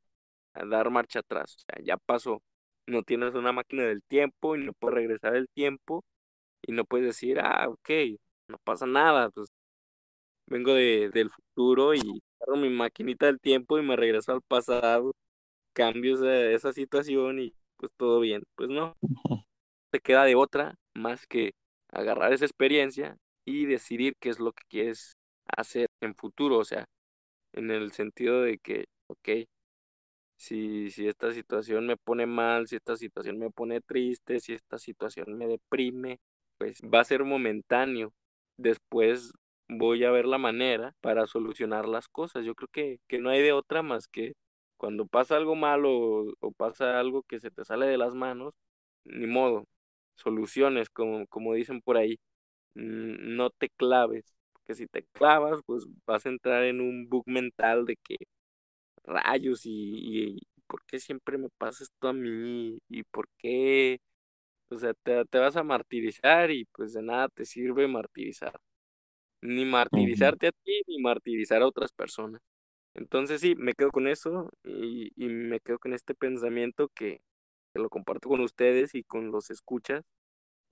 dar 0.69 0.89
marcha 0.91 1.19
atrás, 1.19 1.56
o 1.58 1.60
sea, 1.60 1.84
ya 1.84 1.97
pasó, 1.97 2.41
no 2.88 3.04
tienes 3.04 3.36
una 3.36 3.51
máquina 3.54 3.84
del 3.86 4.04
tiempo 4.04 4.56
y 4.56 4.63
no 4.65 4.73
puedes 4.73 4.95
regresar 4.95 5.36
el 5.36 5.49
tiempo 5.49 6.04
y 6.63 6.73
no 6.73 6.86
puedes 6.86 7.08
decir, 7.08 7.39
ah, 7.41 7.67
ok, 7.69 7.89
no 8.49 8.58
pasa 8.63 8.86
nada, 8.88 9.30
pues 9.32 9.49
vengo 10.47 10.73
de, 10.73 11.10
del 11.13 11.30
futuro 11.30 11.93
y 11.95 12.01
agarro 12.39 12.58
mi 12.62 12.69
maquinita 12.69 13.25
del 13.27 13.39
tiempo 13.39 13.80
y 13.80 13.84
me 13.84 13.95
regreso 13.95 14.34
al 14.34 14.41
pasado, 14.41 15.13
cambio 15.73 16.15
esa, 16.15 16.51
esa 16.51 16.73
situación 16.73 17.39
y 17.39 17.56
pues 17.82 17.91
todo 17.98 18.20
bien, 18.20 18.44
pues 18.56 18.70
no, 18.70 18.96
te 19.91 20.00
queda 20.00 20.24
de 20.26 20.36
otra 20.36 20.76
más 20.94 21.26
que 21.28 21.54
agarrar 21.89 22.34
esa 22.34 22.46
experiencia 22.46 23.17
y 23.46 23.65
decidir 23.65 24.13
qué 24.20 24.30
es 24.30 24.39
lo 24.39 24.54
que 24.54 24.63
quieres 24.70 25.13
hacer 25.58 25.88
en 26.02 26.15
futuro, 26.15 26.60
o 26.60 26.65
sea, 26.65 26.86
en 27.54 27.72
el 27.72 27.91
sentido 27.94 28.44
de 28.44 28.60
que, 28.60 28.86
ok, 29.08 29.48
si, 30.38 30.91
si 30.91 31.08
esta 31.08 31.34
situación 31.34 31.88
me 31.88 31.98
pone 31.98 32.26
mal, 32.28 32.67
si 32.67 32.76
esta 32.76 32.96
situación 32.96 33.39
me 33.39 33.52
pone 33.52 33.82
triste, 33.82 34.39
si 34.39 34.54
esta 34.54 34.78
situación 34.80 35.38
me 35.38 35.48
deprime, 35.48 36.20
pues 36.58 36.82
va 36.82 37.02
a 37.02 37.06
ser 37.06 37.24
momentáneo. 37.24 38.13
Después 38.58 39.34
voy 39.70 40.04
a 40.04 40.12
ver 40.12 40.26
la 40.26 40.38
manera 40.38 40.94
para 41.02 41.26
solucionar 41.28 41.88
las 41.88 42.08
cosas. 42.08 42.46
Yo 42.46 42.56
creo 42.56 42.70
que, 42.72 43.00
que 43.08 43.20
no 43.20 43.30
hay 43.30 43.41
de 43.41 43.54
otra 43.54 43.84
más 43.84 44.08
que 44.08 44.34
cuando 44.82 45.06
pasa 45.06 45.38
algo 45.38 45.56
malo 45.56 45.91
o, 46.39 46.52
pasa 46.58 47.00
algo 47.00 47.22
que 47.24 47.39
se 47.39 47.52
te 47.52 47.63
sale 47.65 47.86
de 47.86 48.00
las 48.00 48.15
manos, 48.15 48.56
ni 49.06 49.28
modo, 49.28 49.67
soluciones, 50.15 50.89
como, 50.89 51.28
como 51.28 51.54
dicen 51.54 51.82
por 51.82 51.98
ahí, 51.98 52.20
no 52.76 53.52
te 53.52 53.70
claves, 53.70 54.26
porque 54.54 54.76
si 54.76 54.88
te 54.88 55.04
clavas, 55.13 55.62
pues 55.67 55.86
vas 56.08 56.26
a 56.26 56.30
entrar 56.30 56.63
en 56.65 56.82
un 56.82 57.08
bug 57.10 57.24
mental 57.28 57.86
de 57.86 57.98
que 57.98 58.17
rayos 59.06 59.65
y, 59.65 60.32
y 60.36 60.39
por 60.67 60.84
qué 60.86 61.00
siempre 61.00 61.38
me 61.38 61.50
pasa 61.58 61.84
esto 61.84 62.08
a 62.10 62.13
mí 62.13 62.80
y 62.89 63.04
por 63.04 63.28
qué, 63.38 64.00
o 64.70 64.78
sea, 64.78 64.94
te, 65.04 65.26
te 65.26 65.39
vas 65.39 65.56
a 65.58 65.63
martirizar 65.63 66.52
y 66.52 66.65
pues 66.74 66.94
de 66.94 67.04
nada 67.04 67.30
te 67.30 67.46
sirve 67.46 67.88
martirizar, 67.88 68.60
ni 69.41 69.65
martirizarte 69.65 70.48
a 70.50 70.52
ti 70.54 70.82
ni 70.88 71.00
martirizar 71.02 71.62
a 71.63 71.67
otras 71.67 71.94
personas. 71.94 72.41
Entonces 72.93 73.41
sí, 73.41 73.56
me 73.56 73.73
quedo 73.73 73.91
con 73.91 74.08
eso 74.08 74.49
y, 74.63 75.12
y 75.15 75.27
me 75.30 75.60
quedo 75.60 75.80
con 75.80 75.93
este 75.93 76.13
pensamiento 76.15 76.89
que, 76.93 77.21
lo 77.73 77.89
comparto 77.89 78.30
con 78.30 78.41
ustedes 78.41 78.95
y 78.95 79.04
con 79.04 79.32
los 79.32 79.49
escuchas, 79.49 80.04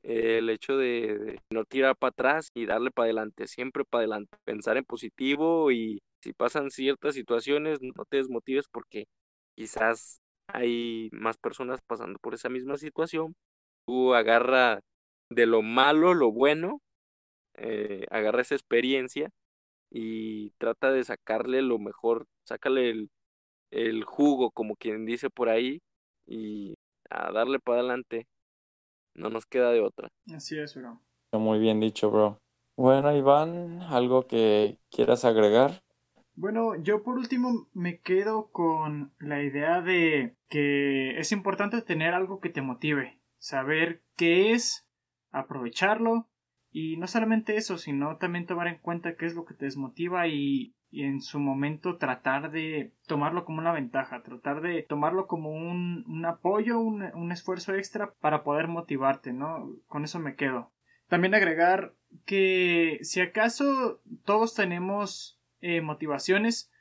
el 0.03 0.49
hecho 0.49 0.77
de, 0.77 1.39
no 1.51 1.65
tirar 1.65 1.95
para 1.97 2.09
atrás 2.11 2.49
y 2.53 2.65
darle 2.65 2.91
para 2.91 3.05
adelante, 3.05 3.47
siempre 3.47 3.85
para 3.85 4.01
adelante, 4.01 4.37
pensar 4.45 4.77
en 4.77 4.85
positivo 4.85 5.71
y 5.71 6.01
si 6.21 6.33
pasan 6.33 6.71
ciertas 6.71 7.15
situaciones, 7.15 7.79
no 7.81 8.05
te 8.05 8.17
desmotives 8.17 8.67
porque 8.71 9.07
quizás 9.55 10.21
hay 10.47 11.09
más 11.11 11.37
personas 11.37 11.81
pasando 11.85 12.19
por 12.19 12.33
esa 12.33 12.49
misma 12.49 12.77
situación. 12.77 13.35
Tú 13.85 14.13
agarra 14.15 14.81
de 15.29 15.45
lo 15.45 15.61
malo 15.61 16.13
lo 16.13 16.31
bueno, 16.31 16.81
eh, 17.55 18.05
agarra 18.11 18.41
esa 18.41 18.55
experiencia 18.55 19.31
y 19.91 20.51
trata 20.51 20.91
de 20.91 21.03
sacarle 21.03 21.61
lo 21.61 21.79
mejor, 21.79 22.25
sácale 22.45 22.89
el, 22.89 23.09
el 23.71 24.03
jugo, 24.03 24.51
como 24.51 24.75
quien 24.75 25.05
dice 25.05 25.29
por 25.29 25.49
ahí, 25.49 25.81
y 26.25 26.75
a 27.09 27.31
darle 27.31 27.59
para 27.59 27.79
adelante. 27.79 28.27
No 29.15 29.29
nos 29.29 29.45
queda 29.45 29.71
de 29.71 29.81
otra. 29.81 30.09
Así 30.33 30.57
es, 30.57 30.75
bro. 30.75 31.01
Muy 31.33 31.59
bien 31.59 31.79
dicho, 31.79 32.09
bro. 32.09 32.39
Bueno, 32.77 33.15
Iván, 33.15 33.81
¿algo 33.81 34.27
que 34.27 34.77
quieras 34.89 35.25
agregar? 35.25 35.81
Bueno, 36.35 36.75
yo 36.81 37.03
por 37.03 37.17
último 37.17 37.67
me 37.73 37.99
quedo 37.99 38.49
con 38.51 39.11
la 39.19 39.43
idea 39.43 39.81
de 39.81 40.37
que 40.47 41.19
es 41.19 41.33
importante 41.33 41.81
tener 41.81 42.13
algo 42.13 42.39
que 42.39 42.49
te 42.49 42.61
motive, 42.61 43.19
saber 43.37 44.01
qué 44.15 44.53
es, 44.53 44.87
aprovecharlo 45.31 46.29
y 46.71 46.97
no 46.97 47.07
solamente 47.07 47.57
eso, 47.57 47.77
sino 47.77 48.17
también 48.17 48.45
tomar 48.45 48.67
en 48.67 48.77
cuenta 48.77 49.15
qué 49.15 49.25
es 49.25 49.35
lo 49.35 49.45
que 49.45 49.53
te 49.53 49.65
desmotiva 49.65 50.27
y, 50.27 50.75
en 50.91 51.21
su 51.21 51.39
momento 51.39 51.97
tratar 51.97 52.49
de 52.49 52.93
tomarlo 53.05 53.45
como 53.45 53.59
una 53.59 53.71
ventaja, 53.71 54.23
tratar 54.23 54.61
de 54.61 54.81
tomarlo 54.81 55.27
como 55.27 55.51
un, 55.51 56.03
un 56.07 56.25
apoyo, 56.25 56.79
un, 56.79 57.03
un 57.13 57.31
esfuerzo 57.31 57.75
extra 57.75 58.15
para 58.19 58.43
poder 58.43 58.67
motivarte, 58.67 59.31
¿no? 59.31 59.69
Con 59.85 60.03
eso 60.03 60.17
me 60.19 60.35
quedo. 60.35 60.71
También 61.07 61.35
agregar 61.35 61.93
que 62.25 62.97
si 63.03 63.21
acaso 63.21 64.01
todos 64.25 64.55
tenemos 64.55 65.39
eh, 65.61 65.81
motivaciones, 65.81 66.71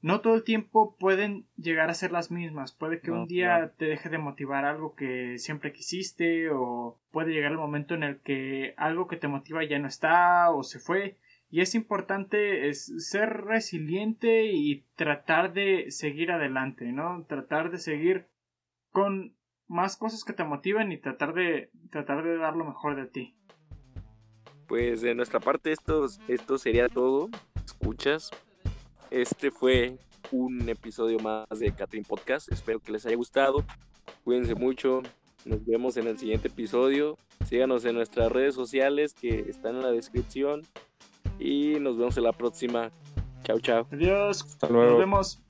no 0.00 0.20
todo 0.20 0.36
el 0.36 0.44
tiempo 0.44 0.96
pueden 0.98 1.46
llegar 1.56 1.90
a 1.90 1.94
ser 1.94 2.12
las 2.12 2.30
mismas. 2.30 2.72
Puede 2.72 3.00
que 3.00 3.10
un 3.10 3.26
día 3.26 3.74
te 3.76 3.86
deje 3.86 4.08
de 4.08 4.18
motivar 4.18 4.64
algo 4.64 4.94
que 4.94 5.38
siempre 5.38 5.72
quisiste 5.72 6.50
o 6.50 7.00
puede 7.10 7.32
llegar 7.32 7.50
el 7.50 7.58
momento 7.58 7.94
en 7.94 8.04
el 8.04 8.20
que 8.20 8.74
algo 8.76 9.08
que 9.08 9.16
te 9.16 9.28
motiva 9.28 9.64
ya 9.64 9.78
no 9.78 9.88
está 9.88 10.50
o 10.50 10.62
se 10.62 10.78
fue. 10.78 11.18
Y 11.50 11.62
es 11.62 11.74
importante 11.74 12.68
es 12.68 12.92
ser 13.08 13.28
resiliente 13.44 14.46
y 14.52 14.84
tratar 14.94 15.52
de 15.52 15.90
seguir 15.90 16.30
adelante, 16.30 16.92
¿no? 16.92 17.24
Tratar 17.26 17.70
de 17.70 17.78
seguir 17.78 18.28
con 18.90 19.34
más 19.66 19.96
cosas 19.96 20.24
que 20.24 20.32
te 20.32 20.44
motiven 20.44 20.92
y 20.92 20.98
tratar 20.98 21.34
de 21.34 21.70
tratar 21.90 22.22
de 22.22 22.36
dar 22.36 22.54
lo 22.54 22.64
mejor 22.64 22.96
de 22.96 23.06
ti. 23.06 23.34
Pues 24.68 25.00
de 25.00 25.14
nuestra 25.14 25.40
parte 25.40 25.72
esto, 25.72 26.06
esto 26.28 26.58
sería 26.58 26.88
todo. 26.88 27.30
Escuchas, 27.64 28.30
este 29.10 29.50
fue 29.50 29.98
un 30.30 30.68
episodio 30.68 31.18
más 31.20 31.46
de 31.58 31.72
Catherine 31.72 32.06
Podcast. 32.08 32.50
Espero 32.52 32.80
que 32.80 32.92
les 32.92 33.06
haya 33.06 33.16
gustado. 33.16 33.64
Cuídense 34.24 34.54
mucho. 34.54 35.02
Nos 35.44 35.64
vemos 35.64 35.96
en 35.96 36.06
el 36.06 36.18
siguiente 36.18 36.48
episodio. 36.48 37.16
Síganos 37.46 37.84
en 37.84 37.94
nuestras 37.94 38.30
redes 38.30 38.54
sociales 38.54 39.14
que 39.14 39.40
están 39.48 39.76
en 39.76 39.82
la 39.82 39.90
descripción. 39.90 40.62
Y 41.38 41.78
nos 41.80 41.96
vemos 41.96 42.16
en 42.16 42.24
la 42.24 42.32
próxima. 42.32 42.90
Chao, 43.44 43.60
chao. 43.60 43.86
Adiós. 43.92 44.42
Hasta 44.42 44.68
luego. 44.68 44.90
Nos 44.90 44.98
vemos. 44.98 45.42